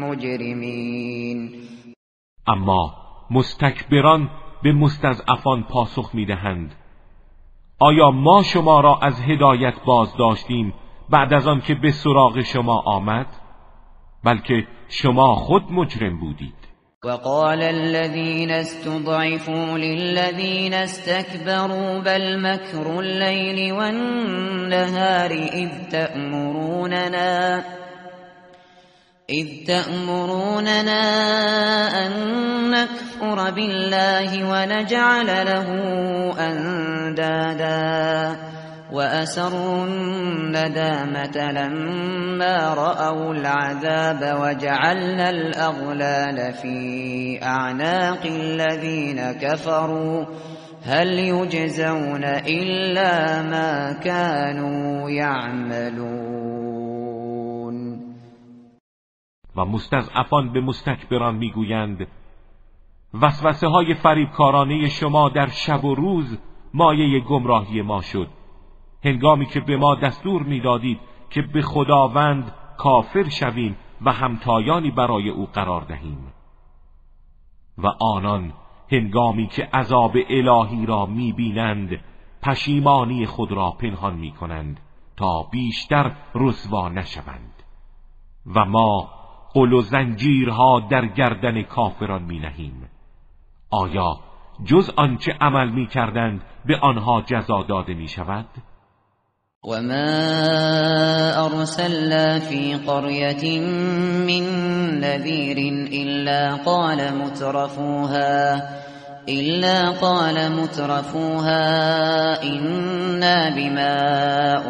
مجرمين. 0.00 1.50
اما 2.48 2.94
مستکبران 3.30 4.28
به 4.62 4.72
مستضعفان 4.72 5.62
پاسخ 5.62 6.14
می‌دهند. 6.14 6.74
آیا 7.80 8.10
ما 8.10 8.42
شما 8.42 8.80
را 8.80 8.98
از 9.02 9.20
هدایت 9.20 9.74
باز 9.86 10.16
داشتیم 10.18 10.74
بعد 11.10 11.34
از 11.34 11.46
آن 11.46 11.60
که 11.60 11.74
به 11.74 11.90
سراغ 11.90 12.42
شما 12.42 12.82
آمد؟ 12.86 13.39
بلکه 14.24 14.66
شما 14.88 15.34
خود 15.34 15.62
مجرم 15.70 16.20
بودید. 16.20 16.60
وقال 17.04 17.62
الذين 17.62 18.50
استضعفوا 18.50 19.78
للذين 19.78 20.74
استكبروا 20.74 21.98
بل 21.98 22.40
مكر 22.40 23.00
الليل 23.00 23.72
والنهار 23.72 25.30
إذ 25.30 25.70
تأمروننا 25.90 27.64
إذ 29.30 29.66
تأمروننا 29.66 31.02
أن 32.06 32.12
نكفر 32.70 33.50
بالله 33.50 34.50
ونجعل 34.50 35.26
له 35.26 35.68
أندادا. 36.38 38.49
وأسروا 38.92 39.86
الندامة 39.86 41.52
لما 41.52 42.74
رأوا 42.74 43.34
العذاب 43.34 44.40
وجعلنا 44.40 45.30
الأغلال 45.30 46.52
في 46.52 47.38
أعناق 47.42 48.26
الذين 48.26 49.32
كفروا. 49.32 50.24
هل 50.82 51.08
يجزون 51.18 52.24
إلا 52.24 53.42
ما 53.42 53.92
كانوا 53.92 55.10
يعملون. 55.10 56.40
و 59.56 59.64
مستضعفان 59.64 60.52
به 60.52 60.60
مستکبران 60.60 61.34
می‌گویند 61.34 62.06
وسوسه 63.22 63.66
های 63.66 63.94
فریبکارانه 63.94 64.88
شما 64.88 65.28
در 65.28 65.46
شب 65.46 65.84
و 65.84 65.94
روز 65.94 66.38
مایه 66.74 67.20
گمراهی 67.20 67.82
ما 67.82 68.00
شد. 68.00 68.39
هنگامی 69.04 69.46
که 69.46 69.60
به 69.60 69.76
ما 69.76 69.94
دستور 69.94 70.42
می‌دادید 70.42 71.00
که 71.30 71.42
به 71.42 71.62
خداوند 71.62 72.52
کافر 72.78 73.28
شویم 73.28 73.76
و 74.02 74.12
همتایانی 74.12 74.90
برای 74.90 75.28
او 75.28 75.46
قرار 75.46 75.80
دهیم. 75.80 76.32
و 77.78 77.86
آنان 77.86 78.52
هنگامی 78.92 79.46
که 79.46 79.68
عذاب 79.72 80.16
الهی 80.28 80.86
را 80.86 81.06
می‌بینند 81.06 82.00
پشیمانی 82.42 83.26
خود 83.26 83.52
را 83.52 83.70
پنهان 83.70 84.14
می‌کنند 84.14 84.80
تا 85.16 85.42
بیشتر 85.42 86.12
رسوا 86.34 86.88
نشوند. 86.88 87.62
و 88.54 88.64
ما 88.64 89.08
قل 89.52 89.72
و 89.72 89.80
زنجیرها 89.80 90.80
در 90.80 91.06
گردن 91.06 91.62
کافران 91.62 92.22
می 92.22 92.38
نهیم 92.38 92.88
آیا 93.70 94.20
جز 94.64 94.90
آنچه 94.96 95.32
عمل 95.40 95.68
می 95.70 95.86
کردند 95.86 96.42
به 96.64 96.78
آنها 96.78 97.22
جزا 97.22 97.62
داده 97.62 97.94
می 97.94 98.08
شود؟ 98.08 98.46
وما 99.64 101.46
أرسلنا 101.46 102.38
في 102.38 102.74
قرية 102.74 103.60
من 104.24 104.44
نذير 105.00 105.58
إلا 105.92 106.54
قال 106.64 107.18
مترفوها 107.18 108.56
إلا 109.28 109.90
قال 109.90 110.52
مترفوها 110.52 111.62
إنا 112.42 113.50
بما 113.50 113.94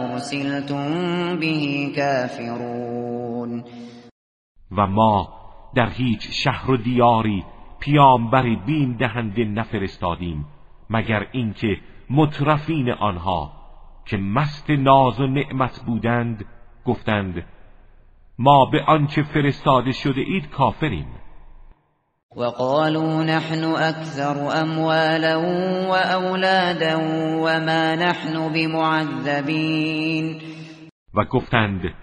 أرسلتم 0.05 0.87
به 1.38 1.92
كافرون. 1.96 3.64
و 4.70 4.87
ما 4.87 5.29
در 5.74 5.88
هیچ 5.88 6.29
شهر 6.31 6.70
و 6.70 6.76
دیاری 6.76 7.44
پیامبری 7.81 8.57
بین 8.66 8.96
دهنده 8.96 9.44
نفرستادیم 9.44 10.46
مگر 10.90 11.26
اینکه 11.33 11.76
مترفین 12.11 12.90
آنها 12.90 13.60
که 14.07 14.17
مست 14.17 14.71
ناز 14.71 15.21
و 15.21 15.27
نعمت 15.27 15.81
بودند 15.87 16.45
گفتند 16.85 17.45
ما 18.39 18.65
به 18.65 18.85
آنچه 18.87 19.23
فرستاده 19.23 19.93
شده 19.93 20.21
اید 20.21 20.51
کافریم. 20.51 21.07
وقالوا 22.37 23.23
نحن 23.23 23.65
اكثر 23.65 24.61
اموالا 24.63 25.41
واولادا 25.89 26.99
وما 27.43 27.95
نحن 27.95 28.53
بمعذبین. 28.53 30.41
و 31.15 31.25
گفتند 31.25 31.95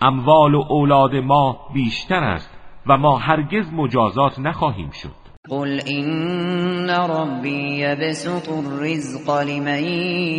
اموال 0.00 0.54
و 0.54 0.64
اولاد 0.68 1.14
ما 1.14 1.68
بیشتر 1.74 2.24
است 2.24 2.50
و 2.86 2.96
ما 2.96 3.18
هرگز 3.18 3.72
مجازات 3.72 4.38
نخواهیم 4.38 4.90
شد. 4.90 5.23
قل 5.50 5.80
إن 5.80 6.90
ربي 6.90 7.80
يبسط 7.80 8.48
الرزق 8.48 9.40
لمن 9.42 9.84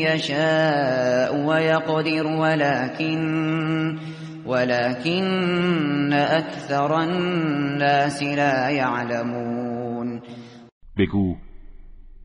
يشاء 0.02 1.46
ويقدر 1.48 2.28
ولكن 2.28 4.00
ولكن 4.46 6.13
أكثر 6.13 7.04
الناس 7.04 8.24
لا 8.24 8.70
يعلمون. 8.70 10.22
بگو 10.98 11.36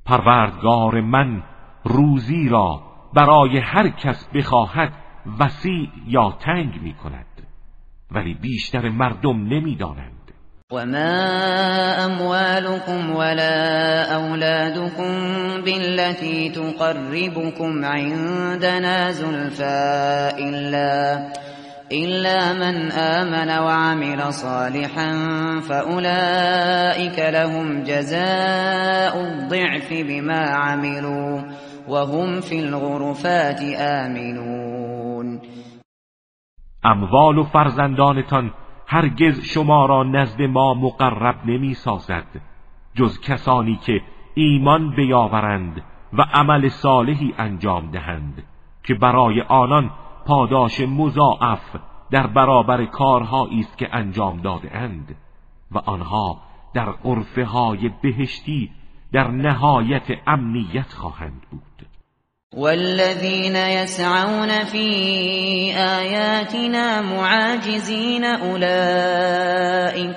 پروردگار 0.06 1.00
من 1.00 1.42
روزی 1.84 2.48
را 2.48 2.82
برای 3.16 3.58
هر 3.58 3.88
کس 3.88 4.28
بخواهد 4.34 4.92
وسیع 5.40 5.88
یا 6.06 6.38
تنگ 6.40 6.82
می 6.82 6.94
کند 6.94 7.26
ولی 8.10 8.34
بیشتر 8.34 8.88
مردم 8.88 9.36
نمی‌دانند. 9.36 10.19
وما 10.70 12.04
أموالكم 12.04 13.10
ولا 13.10 14.14
أولادكم 14.14 15.12
بالتي 15.64 16.48
تقربكم 16.48 17.84
عندنا 17.84 19.10
زلفى 19.10 20.30
إلا 20.38 21.18
إلا 21.92 22.52
من 22.52 22.92
آمن 22.92 23.50
وعمل 23.50 24.32
صالحا 24.32 25.10
فأولئك 25.68 27.18
لهم 27.18 27.82
جزاء 27.82 29.14
الضعف 29.20 29.88
بما 29.90 30.40
عملوا 30.40 31.42
وهم 31.88 32.40
في 32.40 32.60
الغرفات 32.60 33.60
آمنون. 33.76 35.40
أموال 36.86 37.46
فرزندانتان 37.46 38.50
هرگز 38.92 39.40
شما 39.44 39.86
را 39.86 40.02
نزد 40.02 40.42
ما 40.42 40.74
مقرب 40.74 41.46
نمی 41.46 41.74
سازد 41.74 42.40
جز 42.94 43.20
کسانی 43.20 43.76
که 43.76 44.02
ایمان 44.34 44.90
بیاورند 44.90 45.82
و 46.12 46.22
عمل 46.22 46.68
صالحی 46.68 47.34
انجام 47.38 47.90
دهند 47.90 48.42
که 48.84 48.94
برای 48.94 49.40
آنان 49.40 49.90
پاداش 50.26 50.80
مضاعف 50.80 51.76
در 52.10 52.26
برابر 52.26 52.84
کارهایی 52.84 53.60
است 53.60 53.78
که 53.78 53.94
انجام 53.94 54.40
داده 54.40 54.76
اند 54.76 55.16
و 55.70 55.78
آنها 55.78 56.40
در 56.74 56.94
عرفه 57.04 57.44
های 57.44 57.90
بهشتی 58.02 58.70
در 59.12 59.28
نهایت 59.28 60.06
امنیت 60.26 60.92
خواهند 60.92 61.42
بود. 61.50 61.86
والذین 62.56 63.56
يسعون 63.56 64.64
في 64.64 65.74
آیاتنا 65.78 67.02
معاجزین 67.02 68.24
اولئک 68.24 70.16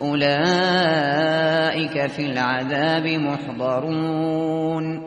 اولئک 0.00 2.06
فی 2.06 2.24
العذاب 2.24 3.06
محضرون. 3.06 5.00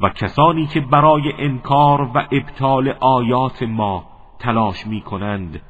و 0.00 0.08
کسانی 0.08 0.66
که 0.66 0.80
برای 0.80 1.32
انکار 1.38 2.00
و 2.00 2.28
ابطال 2.32 2.88
آیات 3.00 3.62
ما 3.62 4.04
تلاش 4.38 4.86
می 4.86 5.00
کنند 5.00 5.60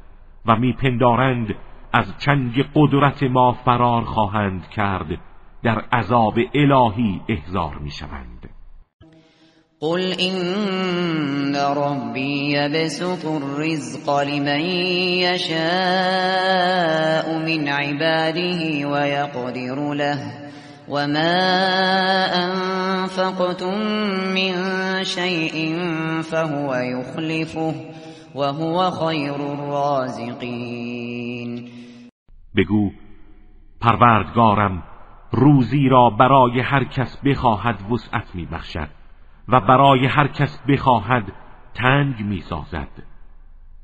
و 0.47 0.57
میپندارند 0.57 1.55
از 1.93 2.15
چنگ 2.19 2.65
قدرت 2.75 3.23
ما 3.23 3.53
فرار 3.53 4.05
خواهند 4.05 4.69
کرد 4.69 5.19
در 5.63 5.81
عذاب 5.93 6.39
الهی 6.55 7.21
احضار 7.29 7.79
می 7.79 7.91
شوند 7.91 8.54
قل 9.85 10.21
إن 10.21 11.57
ربي 11.57 12.53
يبسط 12.53 13.27
الرزق 13.27 14.21
لمن 14.23 14.61
يشاء 15.29 17.27
من 17.39 17.69
عباده 17.69 18.89
ويقدر 18.89 19.93
له 19.95 20.19
وما 20.89 21.37
أنفقتم 22.45 23.79
من 24.35 24.55
شيء 25.05 25.79
فهو 26.23 26.75
يخلفه 26.75 27.75
وهو 28.35 28.91
خير 28.91 29.37
الرازقين 29.53 30.85
بگو 32.55 32.91
پروردگارم 33.81 34.83
روزی 35.33 35.89
را 35.89 36.11
برای 36.11 36.61
هر 36.61 36.85
کس 36.85 37.19
بخواهد 37.25 37.91
وسعت 37.91 38.35
میبخشد. 38.35 39.04
و 39.49 39.61
برای 39.61 40.07
هر 40.07 40.29
کس 40.29 40.59
بخواهد 40.69 41.33
تنگ 41.75 42.21
می‌سازد. 42.21 42.89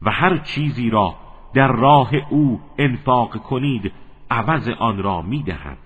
و 0.02 0.10
هر 0.10 0.38
چیزی 0.38 0.90
را 0.90 1.14
در 1.54 1.68
راه 1.68 2.10
او 2.30 2.60
انفاق 2.78 3.36
کنید 3.36 3.92
عوض 4.30 4.68
آن 4.68 5.02
را 5.02 5.22
می‌دهد. 5.22 5.78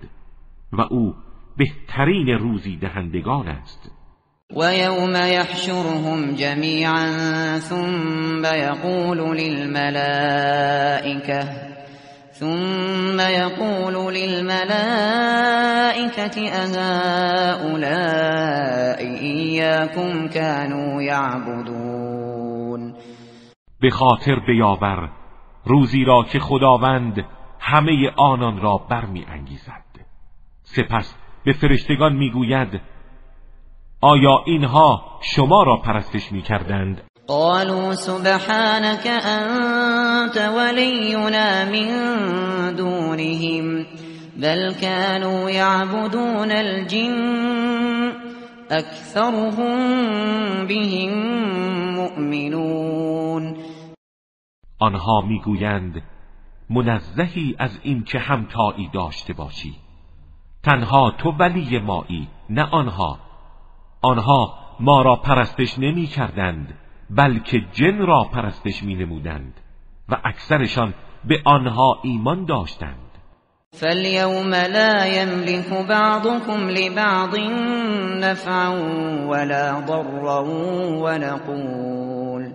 و 0.73 0.81
او 0.81 1.15
بهترین 1.57 2.29
روزی 2.29 2.77
دهندگان 2.77 3.47
است. 3.47 3.91
و 4.57 4.75
یوم 4.75 5.15
یحشرهم 5.15 6.35
جمیعا 6.35 7.59
ثم 7.59 8.43
یقول 8.45 9.17
للملائکه 9.17 10.95
ثم 12.39 13.19
يقول 13.19 14.13
للملائكة 14.13 14.75
أهؤلاء 16.63 17.79
إياكم 19.01 20.27
كانوا 20.27 21.01
يعبدون. 21.01 22.95
به 23.81 23.89
خاطر 23.89 24.39
بیاور 24.47 25.09
روزی 25.65 26.03
را 26.03 26.23
که 26.23 26.39
خداوند 26.39 27.25
همه 27.59 28.11
آنان 28.17 28.61
را 28.61 28.77
برمی 28.89 29.25
انگیزد 29.25 29.85
سپس 30.63 31.15
به 31.45 31.53
فرشتگان 31.53 32.15
می‌گوید 32.15 32.81
آیا 34.01 34.43
اینها 34.45 35.19
شما 35.21 35.63
را 35.63 35.77
پرستش 35.77 36.31
می 36.31 36.41
کردند 36.41 37.01
قالوا 37.27 37.93
سبحانك 37.93 39.07
أنت 39.07 40.37
ولينا 40.37 41.65
من 41.65 41.89
دونهم 42.75 43.85
بل 44.37 44.73
كانوا 44.81 45.49
يعبدون 45.49 46.51
الجن 46.51 48.11
أكثرهم 48.71 49.77
بهم 50.67 51.13
مؤمنون. 51.95 53.55
آنها 54.79 55.21
می‌گویند 55.21 56.01
منزهی 56.69 57.55
از 57.59 57.79
این 57.83 58.03
که 58.03 58.19
همتایی 58.19 58.89
داشته 58.93 59.33
باشی. 59.33 59.75
تنها 60.63 61.11
تو 61.11 61.31
ولی 61.31 61.79
مایی 61.79 62.27
نه 62.49 62.63
آنها. 62.71 63.19
آنها 64.01 64.53
ما 64.79 65.01
را 65.01 65.15
پرستش 65.15 65.79
نمی 65.79 66.05
کردند 66.07 66.84
بلکه 67.09 67.61
جن 67.73 67.97
را 67.97 68.29
پرستش 68.33 68.83
می 68.83 68.95
نمودند 68.95 69.53
و 70.09 70.15
اکثرشان 70.23 70.93
به 71.27 71.35
آنها 71.45 71.99
ایمان 72.03 72.45
داشتند. 72.45 72.97
فاليوم 73.71 74.53
لا 74.53 75.05
يملك 75.05 75.87
بعضكم 75.89 76.69
لبعض 76.69 77.35
نفعا 78.23 78.69
ولا 79.27 79.79
ضرا 79.79 80.43
ونقول 81.03 82.53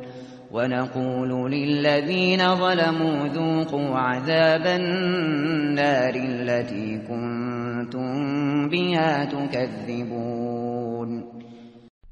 ونقول 0.52 1.50
للذين 1.50 2.54
ظلموا 2.54 3.28
ذوقوا 3.28 3.98
عذاب 3.98 4.66
النار 4.66 6.14
التي 6.14 6.98
كنتم 7.08 8.68
بها 8.68 9.24
تكذبون. 9.24 11.24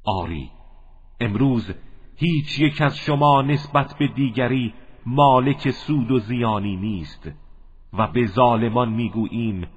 آری 0.07 0.49
امروز 1.21 1.71
هیچ 2.19 2.59
یک 2.59 2.81
از 2.81 2.97
شما 2.97 3.41
نسبت 3.41 3.95
به 3.99 4.07
دیگری 4.07 4.73
مالک 5.05 5.71
سود 5.71 6.11
و 6.11 6.19
زیانی 6.19 6.75
نیست 6.75 7.29
و 7.93 8.07
به 8.07 8.25
ظالمان 8.25 8.89
می‌گوییم 8.89 9.67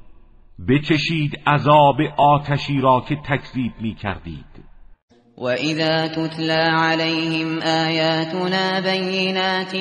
بچشید 0.68 1.40
عذاب 1.46 1.96
آتشی 2.16 2.80
را 2.80 3.04
که 3.08 3.16
تکذیب 3.16 3.72
می 3.80 3.94
کردید 3.94 4.64
و 5.38 5.44
اذا 5.44 6.08
تتلا 6.08 6.78
علیهم 6.78 7.58
آیاتنا 7.58 8.80
بینات 8.80 9.76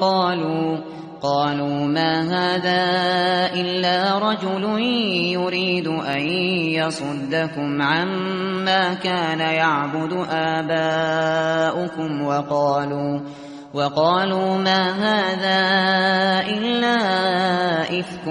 قالوا 0.00 0.78
قالوا 1.22 1.86
ما 1.86 2.20
هذا 2.20 2.80
إلا 3.60 4.18
رجل 4.18 4.80
يريد 5.32 5.86
أن 5.86 6.20
يصدكم 6.80 7.82
عما 7.82 8.94
كان 8.94 9.40
يعبد 9.40 10.26
آباؤكم 10.30 12.22
وقالوا 12.22 13.20
وقالوا 13.74 14.56
ما 14.58 14.90
هذا 14.90 15.60
إلا 16.48 16.96
إفك 18.00 18.28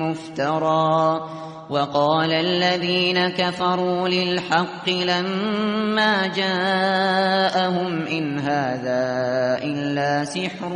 مفترى 0.00 1.20
وقال 1.72 2.32
الذين 2.32 3.28
كفروا 3.28 4.08
للحق 4.08 4.88
لما 4.88 6.26
جاءهم 6.26 7.92
إن 8.06 8.38
هذا 8.38 9.04
إلا 9.64 10.24
سحر 10.24 10.72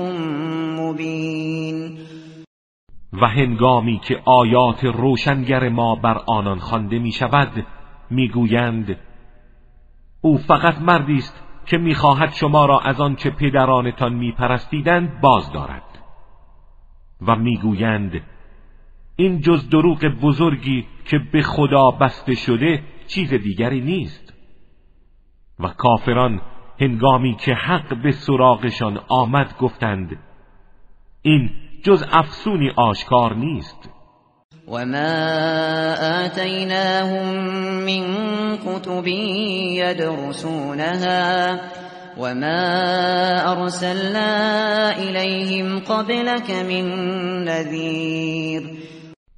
مبين. 0.80 1.98
و 3.12 3.26
هنگامی 3.26 4.00
که 4.08 4.22
آیات 4.24 4.84
روشنگر 4.84 5.68
ما 5.68 5.94
بر 5.94 6.20
آنان 6.26 6.58
خوانده 6.58 6.98
می 6.98 7.12
شود 7.12 7.66
می‌گویند 8.10 8.96
او 10.20 10.38
فقط 10.38 10.78
مردی 10.80 11.16
است 11.16 11.42
که 11.66 11.78
می‌خواهد 11.78 12.32
شما 12.32 12.66
را 12.66 12.80
از 12.80 13.00
آنچه 13.00 13.30
پدرانتان 13.30 14.14
میپرستیدند 14.14 15.20
باز 15.20 15.52
دارد 15.52 15.82
و 17.26 17.36
می‌گویند 17.36 18.22
این 19.16 19.40
جز 19.40 19.68
دروغ 19.68 20.04
بزرگی 20.22 20.86
که 21.04 21.18
به 21.32 21.42
خدا 21.42 21.90
بسته 21.90 22.34
شده 22.34 22.82
چیز 23.06 23.34
دیگری 23.34 23.80
نیست. 23.80 24.32
و 25.60 25.68
کافران 25.68 26.40
هنگامی 26.80 27.36
که 27.36 27.54
حق 27.54 28.02
به 28.02 28.10
سراغشان 28.10 29.00
آمد 29.08 29.56
گفتند 29.58 30.16
این 31.22 31.50
جز 31.82 32.04
افسونی 32.12 32.70
آشکار 32.76 33.34
نیست. 33.34 33.90
و 34.68 34.86
ما 34.86 35.94
آتیناهم 36.24 37.34
من 37.84 38.06
کتب 38.66 39.06
یدرسونها 39.76 41.56
وما 42.18 42.70
ارسلنا 43.46 44.88
الیهم 44.88 45.78
قبلك 45.78 46.50
من 46.50 46.86
نذیر 47.44 48.62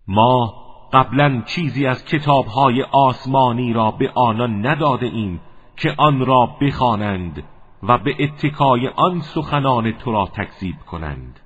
ما 0.08 0.54
قبلا 0.92 1.42
چیزی 1.46 1.86
از 1.86 2.04
کتابهای 2.04 2.82
آسمانی 2.82 3.72
را 3.72 3.90
به 3.90 4.10
آنان 4.14 4.66
نداده 4.66 5.06
ایم 5.06 5.40
که 5.76 5.94
آن 5.98 6.26
را 6.26 6.48
بخوانند 6.62 7.42
و 7.82 7.98
به 7.98 8.14
اتکای 8.20 8.88
آن 8.96 9.20
سخنان 9.20 9.92
تو 9.92 10.12
را 10.12 10.28
تکذیب 10.36 10.76
کنند. 10.90 11.40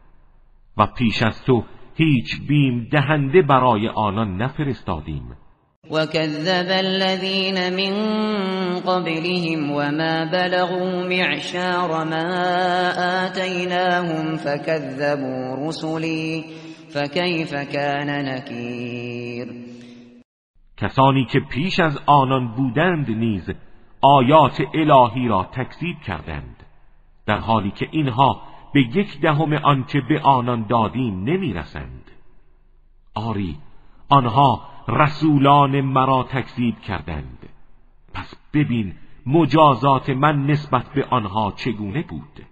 و 0.76 0.86
پیش 0.86 1.22
از 1.22 1.44
تو 1.44 1.64
هیچ 1.94 2.46
بیم 2.48 2.88
دهنده 2.92 3.42
برای 3.42 3.88
آنان 3.88 4.42
نفرستادیم. 4.42 5.36
وكذب 5.90 6.66
الذين 6.70 7.76
من 7.76 7.94
قبلهم 8.80 9.70
وما 9.70 10.24
بلغوا 10.32 11.08
معشار 11.08 12.04
ما 12.04 12.24
آتيناهم 13.26 14.36
فكذبوا 14.36 15.68
رسلي 15.68 16.44
فكيف 16.94 17.54
كان 17.54 18.24
نكیر 18.24 19.48
کسانی 20.76 21.24
که 21.24 21.40
پیش 21.40 21.80
از 21.80 21.98
آنان 22.06 22.48
بودند 22.48 23.10
نیز 23.10 23.50
آیات 24.00 24.62
الهی 24.74 25.28
را 25.28 25.44
تکذیب 25.52 25.96
کردند 26.06 26.66
در 27.26 27.38
حالی 27.38 27.70
که 27.70 27.88
اینها 27.90 28.42
به 28.74 28.80
یک 28.80 29.20
دهم 29.20 29.52
آنچه 29.52 30.00
به 30.00 30.20
آنان 30.20 30.66
دادیم 30.66 31.24
نمی‌رسند. 31.24 32.10
آری 33.14 33.56
آنها 34.08 34.60
رسولان 34.88 35.80
مرا 35.80 36.22
تکذیب 36.22 36.78
کردند. 36.80 37.48
پس 38.14 38.34
ببین 38.54 38.94
مجازات 39.26 40.10
من 40.10 40.46
نسبت 40.46 40.92
به 40.94 41.04
آنها 41.10 41.52
چگونه 41.56 42.02
بود. 42.02 42.51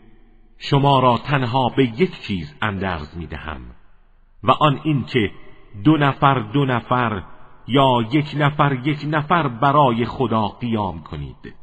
شما 0.63 0.99
را 0.99 1.17
تنها 1.17 1.69
به 1.69 1.83
یک 1.83 2.21
چیز 2.21 2.55
اندرز 2.61 3.17
می 3.17 3.27
دهم 3.27 3.61
و 4.43 4.51
آن 4.51 4.79
این 4.83 5.03
که 5.03 5.31
دو 5.83 5.97
نفر 5.97 6.39
دو 6.39 6.65
نفر 6.65 7.23
یا 7.67 8.01
یک 8.11 8.35
نفر 8.37 8.79
یک 8.85 9.05
نفر 9.09 9.47
برای 9.47 10.05
خدا 10.05 10.47
قیام 10.47 11.03
کنید. 11.03 11.55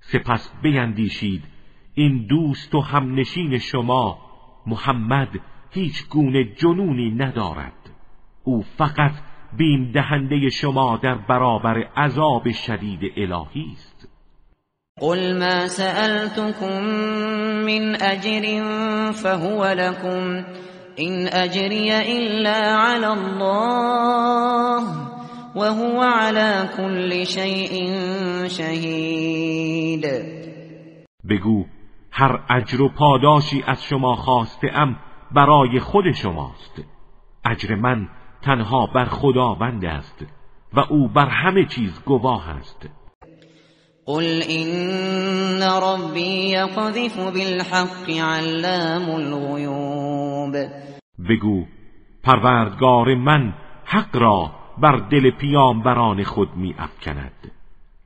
سپس 0.00 0.52
بیندیشید 0.62 1.44
این 1.94 2.26
دوست 2.26 2.74
و 2.74 2.80
همنشین 2.80 3.58
شما 3.58 4.18
محمد 4.66 5.40
هیچ 5.70 6.08
گونه 6.08 6.44
جنونی 6.44 7.10
ندارد. 7.10 7.90
او 8.44 8.62
فقط 8.62 9.12
بیم 9.56 9.92
دهنده 9.92 10.50
شما 10.50 10.96
در 10.96 11.14
برابر 11.14 11.78
عذاب 11.78 12.50
شدید 12.50 13.12
الهی 13.16 13.72
است. 13.72 13.97
قل 15.00 15.38
ما 15.38 15.66
سألتكم 15.66 16.82
من 17.66 18.02
اجر 18.02 18.62
فهو 19.12 19.64
لكم 19.64 20.44
این 20.96 21.28
اجری 21.32 21.90
الا 21.90 22.76
على 22.76 23.06
الله 23.06 24.82
وهو 25.56 26.02
على 26.02 26.68
كل 26.76 27.26
شيء 27.26 27.94
شهید 28.48 30.06
بگو 31.30 31.64
هر 32.10 32.40
اجر 32.50 32.82
و 32.82 32.88
پاداشی 32.88 33.64
از 33.66 33.84
شما 33.84 34.14
خواسته 34.14 34.68
ام 34.74 34.96
برای 35.30 35.80
خود 35.80 36.12
شماست. 36.12 36.82
اجر 37.44 37.74
من 37.74 38.08
تنها 38.42 38.86
بر 38.86 39.04
خداوند 39.04 39.84
است 39.84 40.26
و 40.72 40.80
او 40.80 41.08
بر 41.08 41.28
همه 41.28 41.66
چیز 41.66 42.02
گواه 42.04 42.48
است. 42.48 42.88
قل 44.08 44.42
ان 44.48 45.62
ربی 45.62 46.50
یقذف 46.50 47.18
بالحق 47.18 48.10
علام 48.10 49.10
الغیوب 49.10 50.56
بگو 51.28 51.64
پروردگار 52.24 53.14
من 53.14 53.54
حق 53.84 54.16
را 54.16 54.50
بر 54.78 54.96
دل 54.96 55.30
پیامبران 55.30 56.24
خود 56.24 56.48
می 56.56 56.74
افکند 56.78 57.52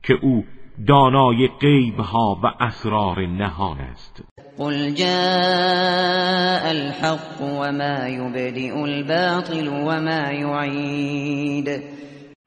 که 0.03 0.13
او 0.21 0.45
دانای 0.87 1.49
غیب 1.61 1.99
ها 1.99 2.39
و 2.43 2.47
اسرار 2.59 3.25
نهان 3.25 3.77
است. 3.77 4.23
قل 4.57 4.89
جاء 4.89 6.69
الحق 6.69 7.41
وما 7.41 8.07
يبدئ 8.07 8.75
الباطل 8.83 9.67
وما 9.67 10.31
يعيد. 10.31 11.83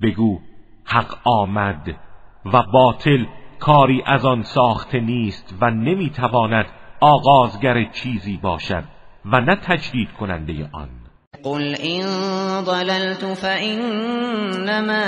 بگو 0.02 0.38
حق 0.84 1.18
آمد 1.24 1.96
و 2.46 2.62
باطل 2.72 3.26
کاری 3.66 4.02
از 4.07 4.24
آن 4.24 4.42
ساخته 4.42 5.00
نیست 5.00 5.55
و 5.61 5.70
نمی‌تواند 5.70 6.66
آغازگر 7.00 7.85
چیزی 7.85 8.37
باشد 8.42 8.85
و 9.24 9.40
نه 9.40 9.57
تجدید 9.57 10.09
کننده 10.12 10.68
آن. 10.72 10.88
قل 11.42 11.74
این 11.83 12.07
ضللت 12.61 13.24
فإنما 13.35 15.05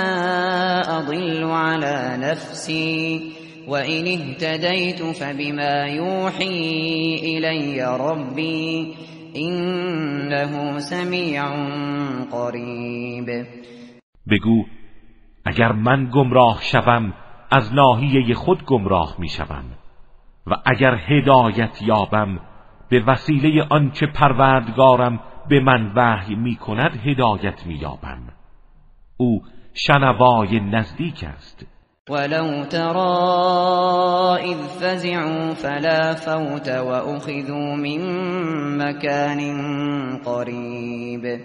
اضل 0.97 1.43
على 1.43 2.17
نفسی 2.17 3.21
وإن 3.67 4.07
اهتديت 4.07 5.01
فبما 5.01 5.87
يوحي 5.87 7.15
إلي 7.23 7.81
ربي 7.81 8.95
إنه 9.35 10.79
سمیع 10.79 11.43
قریب 12.31 13.45
بگو 14.31 14.65
اگر 15.45 15.71
من 15.71 16.09
گمراه 16.13 16.59
شوم 16.61 17.13
از 17.51 17.73
ناحیه 17.73 18.33
خود 18.33 18.65
گمراه 18.65 19.15
می 19.19 19.29
شوم 19.29 19.65
و 20.47 20.55
اگر 20.65 20.95
هدایت 20.95 21.81
یابم 21.81 22.39
به 22.89 23.03
وسیله 23.07 23.63
آنچه 23.69 24.07
پروردگارم 24.07 25.19
به 25.49 25.59
من 25.59 25.91
وحی 25.95 26.35
می 26.35 26.55
کند 26.55 26.99
هدایت 27.05 27.65
می 27.65 27.75
یابم 27.75 28.19
او 29.17 29.41
شنوای 29.73 30.59
نزدیک 30.59 31.23
است. 31.23 31.65
ولو 32.09 32.65
ترى 32.65 34.51
اذ 34.51 34.83
فزعوا 34.83 35.53
فلا 35.53 36.15
فوت 36.15 36.67
واخذوا 36.67 37.75
من 37.75 38.01
مكان 38.77 39.39
قریب. 40.25 41.41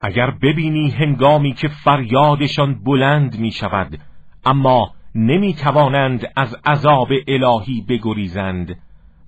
اگر 0.00 0.30
ببینی 0.42 0.90
هنگامی 0.90 1.54
که 1.54 1.68
فریادشان 1.68 2.84
بلند 2.84 3.38
می 3.38 3.50
شود 3.52 3.98
اما 4.44 4.95
نمی 5.16 5.54
توانند 5.54 6.32
از 6.36 6.56
عذاب 6.66 7.08
الهی 7.28 7.84
بگریزند 7.88 8.76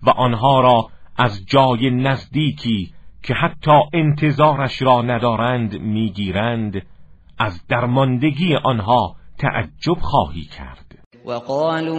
و 0.03 0.11
آنها 0.11 0.61
را 0.61 0.89
از 1.19 1.47
جای 1.47 1.91
نزدیکی 1.91 2.93
که 3.23 3.35
حتی 3.35 3.81
انتظارش 3.93 4.83
را 4.83 5.03
ندارند 5.03 5.81
می‌گیرند 5.81 6.83
از 7.39 7.67
درماندگی 7.69 8.57
آنها 8.65 9.17
تعجب 9.39 9.99
خواهی 10.01 10.45
کرد. 10.45 10.99
وقالوا 11.27 11.97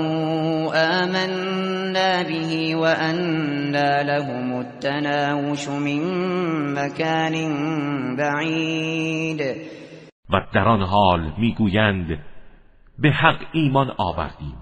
آمنا 1.03 2.23
به 2.23 2.75
وأنا 2.75 4.01
لهم 4.01 4.53
التناوش 4.53 5.67
من 5.67 6.01
مكان 6.73 7.35
بعید. 8.15 9.41
و 10.29 10.41
در 10.53 10.67
آن 10.67 10.81
حال 10.81 11.31
می‌گویند 11.37 12.19
به 13.01 13.11
حق 13.11 13.45
ایمان 13.51 13.91
آوردیم. 13.97 14.57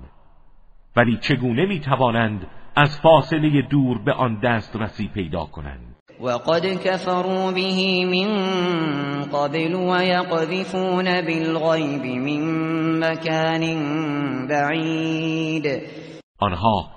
ولی 0.96 1.18
چگونه 1.18 1.66
می‌توانند 1.66 2.48
از 2.76 3.00
فاصله 3.00 3.62
دور 3.62 3.98
به 3.98 4.14
آن 4.14 4.40
دسترسی 4.40 5.08
پیدا 5.08 5.46
کنند؟ 5.46 5.96
وقد 6.22 6.84
كفروا 6.84 7.52
به 7.52 8.06
من 8.06 8.30
قبل 9.24 9.76
ويقذفون 9.76 11.22
بالغيب 11.22 12.06
من 12.06 12.44
مكان 13.00 13.64
بعید 14.48 15.68
آنها 16.40 16.92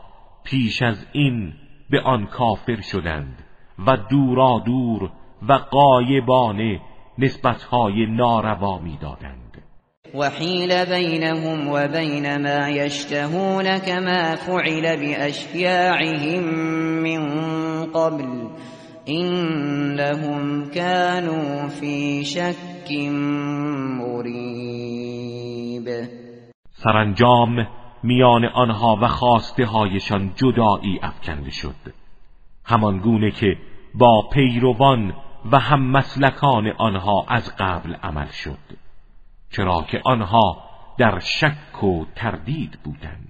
پیش 0.45 0.83
از 0.83 1.07
این 1.13 1.53
به 1.91 2.01
آن 2.01 2.27
کافر 2.27 2.81
شدند 2.81 3.45
و 3.87 3.97
دورا 3.97 4.63
دور 4.67 5.11
و 5.49 5.53
قایبانه 5.53 6.81
نسبتهای 7.19 8.07
ناروا 8.07 8.79
می‌دادند. 8.79 9.50
وحیل 10.15 10.85
بینهم 10.85 11.69
و 11.69 11.89
بین 11.89 12.37
ما 12.43 12.69
یشتهون 12.69 13.79
كما 13.79 14.37
فعل 14.37 14.97
بأشیاعهم 14.97 16.45
من 17.03 17.23
قبل 17.93 18.49
انهم 19.09 20.71
كانوا 20.71 21.69
في 21.69 22.25
شك 22.25 22.91
مریب 24.01 25.11
سرانجام 26.71 27.67
میان 28.03 28.45
آنها 28.45 28.99
و 29.03 29.07
خواسته 29.09 29.65
هایشان 29.65 30.33
جدایی 30.37 31.01
افکنده 31.03 31.51
شد. 31.51 31.75
همان 32.65 32.99
گونه 32.99 33.31
که 33.31 33.57
با 33.95 34.29
پیروان 34.33 35.13
و 35.53 35.59
هم 35.59 35.91
مسلکان 35.91 36.73
آنها 36.79 37.25
از 37.29 37.57
قبل 37.59 37.95
عمل 37.95 38.27
شد. 38.27 38.80
چرا 39.51 39.83
که 39.83 40.01
آنها 40.05 40.71
در 40.99 41.19
شک 41.19 41.85
و 41.85 42.05
تردید 42.17 42.79
بودند. 42.85 43.30